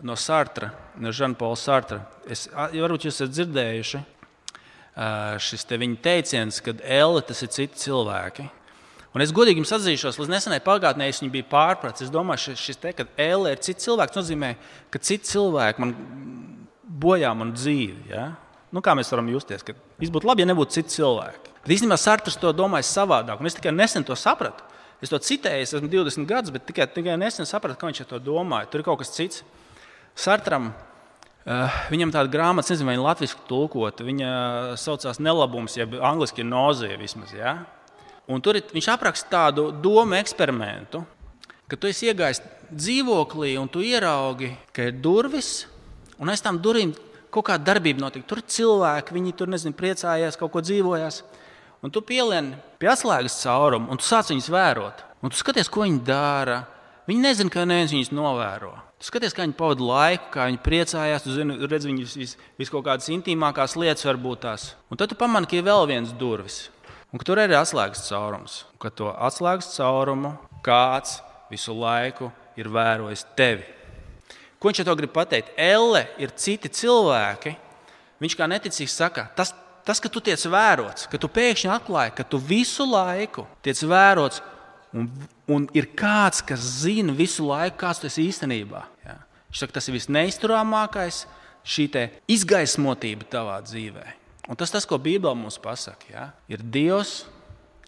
no 0.06 0.16
Sartra, 0.18 0.72
no 0.98 1.12
Žanpaula 1.14 1.60
Sartra. 1.60 2.02
Es, 2.30 2.48
varbūt 2.54 3.08
jūs 3.08 3.20
esat 3.20 3.36
dzirdējuši 3.36 4.02
šis 5.42 5.64
te 5.68 5.78
viņa 5.80 6.02
teiciens, 6.04 6.60
ka 6.64 6.74
elle 6.84 7.22
tas 7.24 7.42
ir 7.46 7.52
citi 7.54 7.80
cilvēki. 7.80 8.48
Un 9.12 9.24
es 9.24 9.34
godīgi 9.36 9.60
jums 9.60 9.74
atzīšos, 9.76 10.20
līdz 10.20 10.32
nesenai 10.32 10.62
pagātnē 10.64 11.10
es 11.12 11.20
viņu 11.20 11.34
biju 11.34 11.48
pārpratis. 11.52 12.06
Es 12.06 12.12
domāju, 12.14 12.46
šis, 12.46 12.62
šis 12.64 12.80
te, 12.80 12.94
ka 12.96 13.06
elle 13.20 13.52
ir 13.52 13.60
cits 13.64 13.84
cilvēks, 13.88 14.16
nozīmē, 14.16 14.54
ka 14.92 15.02
citi 15.04 15.28
cilvēki 15.28 15.84
man 15.84 15.94
bojā 17.02 17.32
manu 17.36 17.56
dzīvi. 17.58 18.08
Ja? 18.12 18.30
Nu, 18.72 18.84
kā 18.84 18.96
mēs 18.96 19.12
varam 19.12 19.28
justies? 19.32 19.66
Ka 19.68 19.76
viss 20.00 20.14
būtu 20.14 20.30
labi, 20.30 20.46
ja 20.46 20.52
nebūtu 20.52 20.78
citi 20.78 20.96
cilvēki. 20.96 21.52
Bet 21.60 21.74
īstenībā 21.76 21.98
Sartrs 22.00 22.40
to 22.40 22.54
domāja 22.56 22.88
savādāk, 22.88 23.42
un 23.42 23.50
es 23.52 23.58
tikai 23.58 23.74
nesen 23.76 24.08
to 24.08 24.16
sapratu. 24.16 24.64
Es 25.04 25.12
to 25.12 25.20
citēju, 25.20 25.66
es 25.66 25.74
esmu 25.76 25.90
20 25.92 26.28
gadus, 26.30 26.54
bet 26.54 26.64
tikai, 26.70 26.88
tikai 26.94 27.18
nesen 27.20 27.48
sapratu, 27.50 27.80
ka 27.82 27.90
viņš 27.90 28.06
to 28.08 28.20
domāja. 28.22 28.70
Tur 28.72 28.84
ir 28.84 28.88
kaut 28.88 29.02
kas 29.02 29.12
cits. 29.16 29.44
Sartram 30.16 30.74
Uh, 31.42 31.74
viņam 31.90 32.12
tāda 32.14 32.30
grāmata, 32.30 32.70
nezinu, 32.70 32.86
vai 32.86 32.94
viņa 32.94 33.02
latviešu 33.02 33.40
tulkota. 33.50 34.04
Viņa 34.06 34.28
saucās 34.78 35.18
Nelabums, 35.18 35.74
jeb 35.74 35.96
angļuiski 35.98 36.46
nozija 36.46 37.00
vismaz. 37.02 37.32
Ja? 37.34 37.56
Un 38.30 38.46
tur 38.46 38.60
ir, 38.60 38.68
viņš 38.70 38.90
apraksta 38.94 39.32
tādu 39.32 39.64
domu 39.74 40.20
eksperimentu, 40.20 41.02
ka 41.66 41.80
tu 41.82 41.90
esi 41.90 42.12
iegājis 42.12 42.44
dzīvoklī 42.70 43.56
un 43.58 43.74
tu 43.74 43.82
ieraugi, 43.82 44.52
ka 44.70 44.86
ir 44.92 45.02
durvis 45.02 45.64
Un 46.22 46.30
aiz 46.30 46.44
tām 46.46 46.60
durvīm 46.62 46.94
kaut 47.34 47.48
kāda 47.50 47.66
darbība 47.72 48.04
notika. 48.04 48.28
Tur 48.30 48.44
cilvēki, 48.46 49.16
viņi 49.16 49.32
tur 49.38 49.50
nezinu, 49.50 49.74
priecājās, 49.78 50.38
kaut 50.38 50.52
ko 50.54 50.62
dzīvojās. 50.62 51.24
Un 51.82 51.94
tu 51.94 52.04
pielieni 52.06 52.60
pie 52.78 52.92
atslēgas 52.92 53.40
caurumu, 53.42 53.90
un 53.90 53.98
tu 53.98 54.06
sāc 54.06 54.30
viņus 54.30 54.52
vērot. 54.54 55.02
Un 55.26 55.34
tu 55.34 55.40
skaties, 55.40 55.70
ko 55.72 55.82
viņi 55.88 56.04
dara. 56.06 56.60
Viņi 57.12 57.26
nezina, 57.26 57.52
ka 57.52 57.66
neviens 57.68 57.92
viņus 57.92 58.14
novēro. 58.16 58.70
Tu 58.96 59.10
skaties, 59.10 59.34
kā 59.36 59.44
viņi 59.44 59.58
pavadīja 59.60 59.88
laiku, 59.90 60.28
kā 60.32 60.46
viņi 60.48 60.60
priecājās. 60.64 61.26
Tu 61.26 61.34
zini, 61.36 61.58
redz 61.68 61.88
viņus 61.90 62.14
vis, 62.16 62.36
vis 62.56 62.70
kaut 62.72 62.86
kādas 62.86 63.10
intīmākās 63.12 63.76
lietas, 63.76 64.06
varbūt 64.08 64.46
tās. 64.46 64.68
Un 64.88 65.00
tad 65.02 65.12
tu 65.12 65.18
pamani, 65.20 65.50
ka 65.50 65.58
ir 65.58 65.66
vēl 65.68 65.90
viens 65.90 66.14
durvis. 66.16 66.70
Un 67.12 67.20
ka 67.20 67.28
tur 67.28 67.42
ir 67.44 67.52
atslēgas 67.58 68.06
caurums. 68.08 68.62
Un 68.72 68.80
ka 68.80 68.94
to 68.96 69.10
atslēgas 69.12 69.74
caurumu 69.74 70.38
kāds 70.64 71.18
visu 71.52 71.76
laiku 71.76 72.30
ir 72.56 72.72
vērojis 72.72 73.26
tevi. 73.36 73.68
Ko 74.56 74.72
viņš 74.72 74.86
to 74.88 74.96
grib 74.96 75.12
pateikt? 75.12 75.52
Elle 75.60 76.06
ir 76.22 76.32
citi 76.40 76.72
cilvēki. 76.72 77.58
Viņš 78.24 78.38
kā 78.40 78.48
neticīgs 78.48 78.96
saka, 78.96 79.28
tas, 79.36 79.52
tas, 79.84 80.00
ka 80.00 80.08
tu 80.08 80.24
tiec 80.24 80.40
vērots, 80.48 81.12
ka 81.12 81.20
tu 81.20 81.28
pēkšņi 81.28 81.76
atklāji, 81.76 82.16
ka 82.16 82.24
tu 82.24 82.40
visu 82.40 82.88
laiku 82.88 83.44
tiec 83.66 83.84
vērots 83.84 84.40
Un, 84.98 85.08
un 85.48 85.68
ir 85.78 85.88
kāds, 85.96 86.42
kas 86.44 86.64
zina 86.84 87.14
visu 87.16 87.46
laiku, 87.48 87.78
kāds 87.86 88.02
tas 88.04 88.18
īstenībā. 88.20 88.84
Ja? 89.06 89.18
Viņš 89.50 89.64
saka, 89.64 89.78
tas 89.78 89.88
ir 89.88 89.96
visneizturāmākais, 89.96 91.26
šī 91.68 91.88
izgaismotība 92.32 93.28
tavā 93.32 93.60
dzīvē. 93.64 94.06
Un 94.50 94.58
tas, 94.60 94.74
tas 94.74 94.88
ko 94.90 94.98
Bībelē 95.00 95.36
mums 95.38 95.60
pasaka, 95.62 96.08
ja? 96.12 96.26
ir 96.52 96.64
Dievs, 96.64 97.22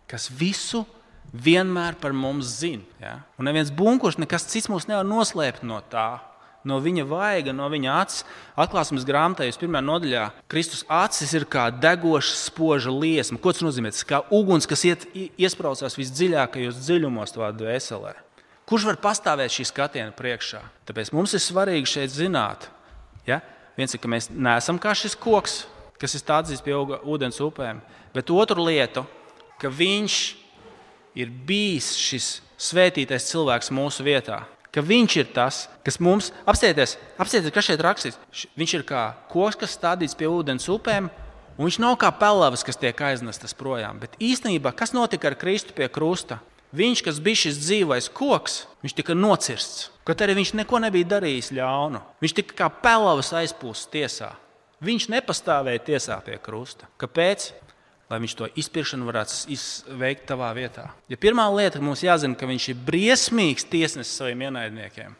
kas 0.07 0.29
visu 0.29 0.85
vienmēr 1.33 1.97
par 1.99 2.13
mums 2.15 2.59
zina. 2.61 2.85
Ja? 3.01 3.15
Un 3.39 3.49
neviens 3.49 3.73
bunkurš, 3.73 4.19
nekas 4.21 4.47
cits 4.51 4.69
mūs 4.71 4.87
nevar 4.87 5.07
noslēpt 5.07 5.65
no 5.67 5.81
tā 5.91 6.21
no 6.67 6.79
viņa 6.83 7.05
vaiga, 7.07 7.53
no 7.55 7.67
viņa 7.71 7.95
acis. 8.01 8.25
Atklāsmes 8.59 9.05
grāmatā, 9.07 9.47
jau 9.47 9.63
pirmā 9.63 9.81
nodaļā, 9.83 10.27
Kristus 10.51 10.83
acis 10.91 11.33
ir 11.35 11.47
kā 11.49 11.67
degoša, 11.73 12.35
spoža 12.45 12.93
liesma. 12.93 13.39
Ko 13.41 13.53
tas 13.53 13.65
nozīmē? 13.65 13.93
Tas 13.93 14.05
kā 14.07 14.21
uguns, 14.33 14.67
kas 14.69 14.85
iet, 14.87 15.07
iesprāstās 15.13 15.97
visdziļākajos 15.99 16.79
dziļumos 16.85 17.35
tavā 17.35 17.51
dvēselē. 17.57 18.13
Kurš 18.69 18.87
var 18.87 18.99
pastāvēt 19.03 19.51
šī 19.51 19.67
skatiena 19.67 20.13
priekšā? 20.15 20.61
Tāpēc 20.87 21.11
mums 21.15 21.35
ir 21.35 21.43
svarīgi 21.43 21.89
šeit 21.97 22.13
zināt, 22.13 22.69
ja? 23.27 23.41
viens 23.77 23.91
ir, 23.91 23.99
ka 23.99 24.11
mēs 24.11 24.29
neesam 24.31 24.79
kā 24.79 24.93
šis 24.95 25.17
koks, 25.19 25.63
kas 25.99 26.15
ir 26.15 26.23
stāstījis 26.23 26.63
pie 26.63 26.77
ūdens 26.77 27.41
upēm, 27.43 27.81
bet 28.15 28.31
otru 28.31 28.63
lietu, 28.69 29.03
ka 29.59 29.71
viņš 29.71 30.17
ir 31.19 31.31
bijis 31.47 31.93
šis 31.99 32.29
svētītais 32.71 33.27
cilvēks 33.29 33.71
mūsu 33.75 34.05
vietā 34.05 34.43
ka 34.73 34.81
viņš 34.81 35.17
ir 35.21 35.27
tas, 35.35 35.67
kas 35.85 35.99
mums 36.01 36.31
apstieties, 36.49 36.97
apstieties 37.21 37.53
kas 37.53 37.67
šeit 37.69 37.83
rakstīts. 37.83 38.17
Viņš 38.57 38.73
ir 38.79 38.85
kā 38.89 39.03
koks, 39.31 39.59
kas 39.61 39.75
stādīts 39.77 40.17
pie 40.17 40.29
ūdens 40.31 40.69
upēm, 40.71 41.11
un 41.57 41.67
viņš 41.67 41.79
nav 41.83 41.99
kā 42.01 42.09
pelavas, 42.17 42.65
kas 42.65 42.79
tiek 42.81 43.05
aiznestas 43.05 43.53
projām. 43.57 44.01
Bet 44.01 44.17
īstenībā, 44.17 44.73
kas 44.75 44.95
notika 44.97 45.29
ar 45.29 45.37
Kristu 45.39 45.77
pie 45.77 45.89
krusta? 45.93 46.41
Viņš, 46.73 47.03
kas 47.05 47.19
bija 47.21 47.37
šis 47.37 47.59
dzīvais 47.61 48.07
koks, 48.17 48.63
viņš 48.81 48.95
tika 48.97 49.13
nocirsts. 49.13 49.91
Kaut 50.03 50.23
arī 50.25 50.39
viņš 50.39 50.55
neko 50.57 50.79
nebija 50.81 51.11
darījis 51.11 51.51
ļaunu. 51.53 52.01
Viņš 52.23 52.33
tika 52.39 52.57
kā 52.63 52.69
pelavas 52.81 53.29
aizpūsts 53.37 53.91
tiesā. 53.93 54.31
Viņš 54.83 55.05
nepastāvēja 55.13 55.83
tiesā 55.85 56.17
pie 56.25 56.39
krusta. 56.41 56.89
Kāpēc? 56.99 57.51
Lai 58.13 58.21
viņš 58.21 58.37
to 58.37 58.47
izpirkšanu 58.61 59.09
varētu 59.09 59.57
veikt 59.99 60.27
tavā 60.29 60.51
vietā. 60.55 60.91
Ja 61.09 61.17
pirmā 61.19 61.47
lieta, 61.55 61.79
ka 61.79 61.85
mums 61.85 62.05
jāzina, 62.05 62.37
ka 62.37 62.49
viņš 62.49 62.69
ir 62.71 62.79
briesmīgs 62.87 63.65
tiesnesis 63.71 64.13
saviem 64.21 64.45
ienaidniekiem, 64.47 65.15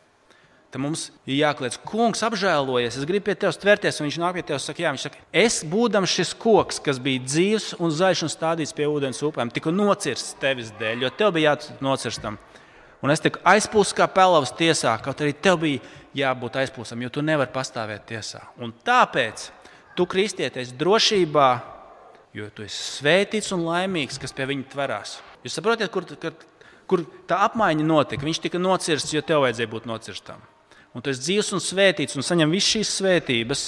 tad 0.73 0.82
mums 0.82 1.08
ir 1.29 1.38
jākliedz, 1.38 1.77
kungs, 1.86 2.23
apžēlojies, 2.25 2.95
es 2.97 3.06
gribu 3.10 3.27
pie 3.27 3.36
tevis 3.38 3.60
tvērties, 3.62 3.99
un 3.99 4.08
viņš 4.08 4.19
nāk 4.21 4.38
pie 4.38 4.45
tevis 4.47 4.63
un 4.63 4.71
saka, 4.71 4.82
jā, 4.86 4.93
viņš 4.95 5.06
saka, 5.06 5.19
es 5.43 5.60
būdams 5.69 6.15
šis 6.17 6.32
koks, 6.41 6.79
kas 6.82 7.01
bija 7.01 7.21
dzīves 7.25 7.67
un 7.77 7.93
zaļš 7.93 8.23
un 8.25 8.34
stādīts 8.34 8.73
pie 8.73 8.88
ūdens 8.89 9.21
upēm, 9.25 9.51
tiku 9.53 9.73
nocirsts 9.73 10.34
tevis 10.41 10.71
dēļ, 10.79 11.06
jo 11.06 11.13
tev 11.13 11.36
bija 11.36 11.53
jābūt 11.53 11.84
nocirstam. 11.86 12.39
Un 13.03 13.12
es 13.12 13.21
tiku 13.21 13.41
aizpūsts 13.45 13.93
kā 13.97 14.08
pelavs 14.10 14.53
tiesā, 14.58 14.95
kaut 15.03 15.21
arī 15.21 15.36
tev 15.36 15.60
bija 15.62 15.84
jābūt 16.17 16.62
aizpūstam, 16.63 17.01
jo 17.03 17.12
tu 17.13 17.21
nevari 17.25 17.53
pastāvēt 17.53 18.08
tiesā. 18.10 18.41
Un 18.58 18.73
tāpēc 18.86 19.49
tu 19.97 20.08
kristieties 20.10 20.73
drošībā 20.79 21.49
jo 22.34 22.50
tu 22.54 22.65
esi 22.65 22.82
svētīts 23.00 23.54
un 23.56 23.65
laimīgs, 23.67 24.19
kas 24.22 24.34
pie 24.36 24.48
viņa 24.50 24.65
tverās. 24.74 25.19
Jūs 25.46 25.58
saprotat, 25.60 25.91
kur, 25.93 26.08
kur, 26.19 26.36
kur 26.89 27.06
tā 27.30 27.43
apmaiņa 27.48 27.86
notika? 27.86 28.26
Viņš 28.26 28.41
tika 28.48 28.62
nocirsts, 28.62 29.13
jo 29.13 29.22
tev 29.26 29.46
vajadzēja 29.46 29.72
būt 29.72 29.88
nocirstam. 29.89 30.41
Un 30.93 31.02
tu 31.02 31.10
esi 31.10 31.24
dzīves 31.26 31.54
un 31.56 31.63
svētīts 31.63 32.17
un 32.17 32.26
saņem 32.26 32.54
visas 32.54 32.76
šīs 32.76 32.93
svētības. 33.00 33.65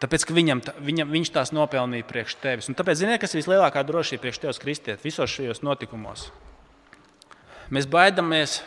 Tāpēc, 0.00 0.24
ka 0.24 0.34
viņam, 0.34 0.62
viņam, 0.80 1.10
viņš 1.12 1.30
tās 1.34 1.52
nopelnīja 1.52 2.06
priekš 2.08 2.38
tevis. 2.40 2.70
Un 2.70 2.76
tāpēc, 2.78 3.02
ziniet, 3.02 3.20
kas 3.20 3.34
ir 3.34 3.42
vislielākā 3.42 3.82
drošība 3.86 4.24
priekš 4.24 4.40
tevis, 4.42 4.60
kristiet, 4.62 5.02
visos 5.04 5.30
šajos 5.30 5.60
notikumos? 5.66 6.30
Mēs 7.70 7.86
baidāmies, 7.90 8.62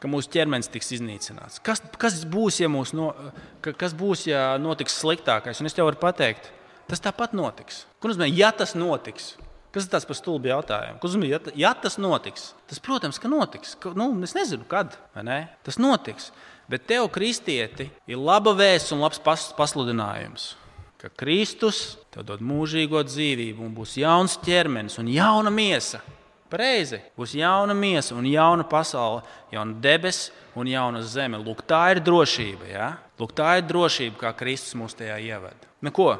ka 0.00 0.08
mūsu 0.08 0.30
ķermenis 0.32 0.70
tiks 0.72 0.92
iznīcināts. 0.96 1.58
Kas, 1.64 1.82
kas 2.00 2.22
būs, 2.30 2.60
ja, 2.62 2.70
no, 2.70 3.10
kas 3.64 3.96
būs, 3.98 4.28
ja 4.30 4.54
notiks 4.62 4.96
sliktākais? 5.02 5.60
Un 5.60 5.68
es 5.68 5.76
tev 5.76 5.90
varu 5.90 6.00
pateikt, 6.00 6.52
Tas 6.90 7.02
tāpat 7.02 7.34
notiks. 7.36 7.84
Ko 8.00 8.10
nozīmē, 8.10 8.28
ja 8.34 8.52
tas 8.52 8.74
notiks? 8.76 9.34
Kas 9.74 9.88
ir 9.88 9.90
tas 9.90 10.04
par 10.06 10.14
stulbu 10.14 10.50
jautājumu? 10.50 11.00
Ko 11.02 11.08
nozīmē, 11.10 11.28
ja, 11.32 11.38
ja 11.58 11.70
tas 11.74 11.96
notiks? 11.98 12.52
Tas, 12.70 12.78
protams, 12.82 13.18
ka 13.18 13.30
notiks. 13.30 13.72
Ka, 13.80 13.90
nu, 13.98 14.10
es 14.22 14.36
nezinu, 14.36 14.66
kad. 14.70 14.94
Tas 15.66 15.80
notiks. 15.82 16.28
Bet 16.70 16.86
tev, 16.88 17.08
kristieti, 17.12 17.88
ir 18.08 18.20
laba 18.20 18.54
vēsts 18.56 18.94
un 18.94 19.02
labs 19.02 19.18
pas, 19.24 19.48
pasludinājums. 19.56 20.52
Ka 21.00 21.10
Kristus 21.20 21.96
tev 22.14 22.24
dod 22.28 22.44
mūžīgo 22.44 23.02
dzīvību, 23.04 23.64
un 23.66 23.72
būs 23.76 23.96
jauns 24.00 24.38
ķermenis 24.44 25.00
un 25.02 25.10
jauna 25.12 25.50
miesa. 25.52 26.00
Pareizi. 26.52 27.00
Būs 27.18 27.34
jauna 27.34 27.74
miesa 27.74 28.14
un 28.14 28.28
jauna 28.30 28.64
pasaule, 28.68 29.24
jauna 29.52 29.74
debesis 29.82 30.30
un 30.54 30.70
jauna 30.70 31.02
zeme. 31.02 31.40
Lūk, 31.42 31.64
tā 31.66 31.82
ir 31.96 32.02
drošība. 32.04 32.68
Ja? 32.70 32.92
Lūk, 33.18 33.34
tā 33.34 33.56
ir 33.58 33.66
drošība, 33.66 34.20
kā 34.22 34.32
Kristus 34.38 34.78
mūs 34.78 34.94
tajā 34.94 35.18
ievada. 35.24 35.72
Neko. 35.84 36.12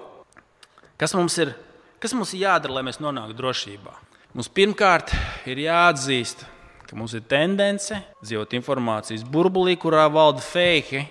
Kas 0.94 1.14
mums 1.18 1.35
ir, 1.42 1.50
kas 1.98 2.12
mums 2.14 2.30
ir 2.37 2.44
jādara, 2.44 2.76
lai 2.76 2.85
mēs 2.87 3.00
nonāktu 3.02 3.35
drošībā? 3.35 3.94
Mums 4.35 4.46
pirmkārt 4.54 5.11
ir 5.50 5.59
jāatzīst, 5.64 6.44
ka 6.87 6.94
mums 6.98 7.16
ir 7.18 7.24
tendence 7.26 7.98
dzīvot 8.22 8.54
informācijas 8.54 9.24
burbulī, 9.26 9.74
kurā 9.80 10.04
valda 10.12 10.42
fake, 10.44 11.02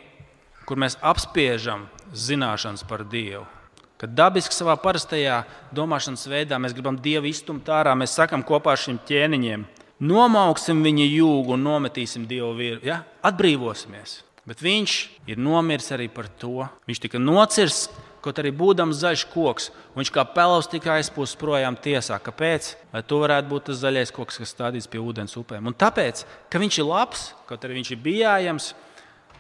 kur 0.64 0.80
mēs 0.80 0.96
apspiežam 1.04 1.90
zināšanas 2.16 2.86
par 2.88 3.04
Dievu. 3.12 3.44
Kad 4.00 4.16
dabiski 4.16 4.56
savā 4.56 4.78
parastajā 4.80 5.42
domāšanas 5.76 6.24
veidā 6.32 6.60
mēs 6.64 6.76
gribam 6.76 6.96
Dievu 7.04 7.28
iztumt 7.28 7.68
ārā, 7.68 7.92
mēs 8.00 8.16
sakam 8.16 8.44
kopā 8.44 8.78
ar 8.78 8.80
šiem 8.80 9.02
ķēniņiem, 9.08 9.68
nomauksim 10.04 10.80
viņa 10.84 11.10
jūgu 11.10 11.58
un 11.58 11.68
nometīsim 11.68 12.24
Dievu 12.28 12.54
vīru. 12.56 12.80
Ja? 12.88 13.02
Atbrīvosimies. 13.24 14.22
Bet 14.48 14.64
viņš 14.64 14.96
ir 15.32 15.40
nomiris 15.40 15.92
arī 15.96 16.10
par 16.12 16.32
to. 16.40 16.64
Viņš 16.88 17.04
tika 17.06 17.20
nocirsts 17.20 17.92
Kaut 18.24 18.38
arī 18.40 18.54
būdams 18.56 19.02
zaļš 19.02 19.26
koks, 19.34 19.66
viņš 19.98 20.10
kā 20.16 20.24
pelavs 20.32 20.70
tika 20.72 20.94
aizpūsts 20.96 21.36
projām 21.40 21.76
tiesā. 21.76 22.16
Kāpēc? 22.24 22.70
Lai 22.94 23.02
tu 23.04 23.18
varētu 23.20 23.50
būt 23.52 23.66
tas 23.68 23.82
zaļais 23.82 24.14
koks, 24.16 24.38
kas 24.40 24.54
stādīts 24.54 24.88
pie 24.88 25.02
ūdens 25.04 25.36
upēm. 25.40 25.68
Un 25.68 25.76
tāpēc, 25.76 26.22
ka 26.48 26.62
viņš 26.62 26.78
ir 26.80 26.88
labs, 26.88 27.26
kaut 27.50 27.66
arī 27.68 27.82
viņš 27.82 27.92
ir 27.92 28.00
bijājams, 28.06 28.70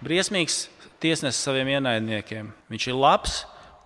briesmīgs 0.04 0.58
tiesnesis 1.04 1.46
saviem 1.48 1.72
ienaidniekiem. 1.78 2.50
Viņš 2.74 2.88
ir 2.89 2.98
labs 3.00 3.38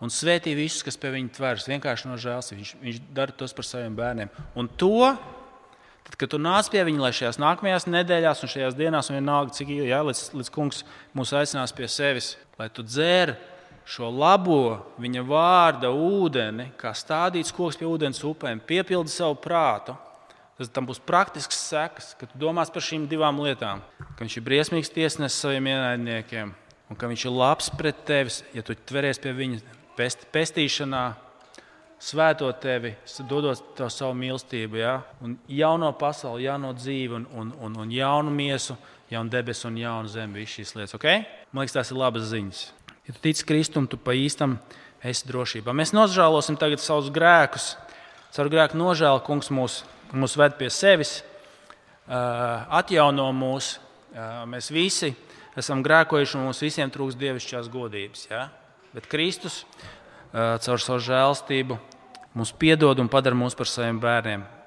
un 0.01 0.09
svētī 0.13 0.55
visus, 0.57 0.81
kas 0.85 0.97
pie 0.97 1.11
viņa 1.13 1.33
tveras. 1.35 1.67
Vienkārši 1.69 2.09
no 2.09 2.17
žēlstības. 2.21 2.57
Viņš, 2.57 2.71
viņš 2.87 2.97
dara 3.17 3.35
tos 3.37 3.53
par 3.53 3.67
saviem 3.69 3.93
bērniem. 3.97 4.31
Un 4.57 4.69
to, 4.81 5.11
tad, 6.07 6.17
kad 6.17 6.33
tu 6.33 6.39
nāc 6.41 6.71
pie 6.73 6.81
viņa, 6.89 7.03
lai 7.05 7.13
šajās 7.19 7.37
nākamajās 7.41 7.85
nedēļās 7.85 8.41
un 8.41 8.53
šajās 8.53 8.79
dienās, 8.81 9.11
un 9.11 9.19
vienalga, 9.19 9.53
cik 9.57 9.75
ilgi, 9.75 9.91
ja, 9.93 10.01
līdz, 10.09 10.23
līdz 10.41 10.51
kungs 10.57 10.81
mūs 11.17 11.35
aicinās 11.37 11.75
pie 11.77 11.89
sevis, 11.91 12.33
lai 12.57 12.69
tu 12.73 12.85
dzēri 12.85 13.37
šo 13.87 14.09
labo 14.11 14.77
viņa 14.99 15.23
vārda 15.27 15.91
ūdeni, 15.93 16.71
kā 16.79 16.91
stādīts 16.95 17.53
koks 17.55 17.79
pie 17.79 17.87
ūdens 17.87 18.19
upēm, 18.27 18.59
piepildi 18.67 19.11
savu 19.11 19.37
prātu, 19.39 19.95
tad 20.57 20.71
tam 20.75 20.89
būs 20.89 20.99
praktisks 20.99 21.59
sekas, 21.69 22.11
ka 22.19 22.27
tu 22.27 22.39
domās 22.41 22.71
par 22.73 22.83
šīm 22.83 23.07
divām 23.07 23.39
lietām. 23.45 23.83
Ka 24.17 24.25
viņš 24.25 24.39
ir 24.39 24.45
briesmīgs 24.47 24.91
tiesnesis 24.91 25.39
saviem 25.39 25.69
ienaidniekiem, 25.71 26.51
un 26.89 26.99
ka 26.99 27.09
viņš 27.09 27.27
ir 27.29 27.37
labs 27.37 27.71
pret 27.79 28.03
tevi, 28.07 28.33
ja 28.57 28.65
tu 28.65 28.75
tveries 28.75 29.21
pie 29.23 29.31
viņa 29.37 29.61
pest, 29.97 30.27
pestīšanā, 30.35 31.05
svēto 31.97 32.49
tevi, 32.61 32.91
dodot 33.29 33.73
tev 33.77 33.89
savu 33.93 34.17
mīlestību, 34.19 34.81
ja? 34.81 34.99
un 35.23 35.37
jauno 35.49 35.93
pasauli, 35.97 36.45
jauno 36.45 36.73
dzīvi, 36.77 37.21
un, 37.21 37.27
un, 37.33 37.53
un, 37.63 37.79
un 37.85 37.93
jaunu 37.93 38.33
miesu, 38.33 38.75
jaunu 39.09 39.33
debesu 39.33 39.71
un 39.71 39.79
jaunu 39.81 40.11
zemi. 40.11 40.43
Visas 40.43 40.59
šīs 40.59 40.75
lietas, 40.77 40.97
okay? 40.99 41.23
man 41.51 41.63
liekas, 41.63 41.79
tās 41.79 41.93
ir 41.93 42.01
labas 42.03 42.27
ziņas. 42.33 42.65
Ja 43.07 43.13
tu 43.15 43.21
tici 43.23 43.45
Kristum, 43.47 43.85
tu 43.87 43.95
pa 43.95 44.11
īstam 44.11 44.57
esi 44.99 45.29
drošībā. 45.29 45.71
Mēs 45.71 45.93
nožēlosim 45.95 46.57
tagad 46.59 46.81
savus 46.83 47.07
grēkus. 47.13 47.69
Caur 48.35 48.49
grēku 48.51 48.75
nožēlu 48.75 49.21
kungs 49.23 49.47
mūs, 49.53 49.77
mūs 50.11 50.35
ved 50.35 50.57
pie 50.59 50.67
sevis, 50.73 51.21
atjauno 52.07 53.29
mūs. 53.31 53.77
Mēs 54.51 54.67
visi 54.75 55.13
esam 55.57 55.85
grēkojuši 55.85 56.35
un 56.35 56.49
mums 56.49 56.61
visiem 56.63 56.91
trūks 56.91 57.15
dievišķās 57.19 57.71
godības. 57.71 58.27
Ja? 58.27 58.49
Bet 58.91 59.07
Kristus 59.11 59.61
caur 60.33 60.83
savu 60.83 60.99
žēlstību 61.07 61.79
mums 62.35 62.53
piedod 62.59 62.99
un 62.99 63.07
padara 63.11 63.39
mūs 63.39 63.55
par 63.57 63.71
saviem 63.71 64.03
bērniem. 64.03 64.47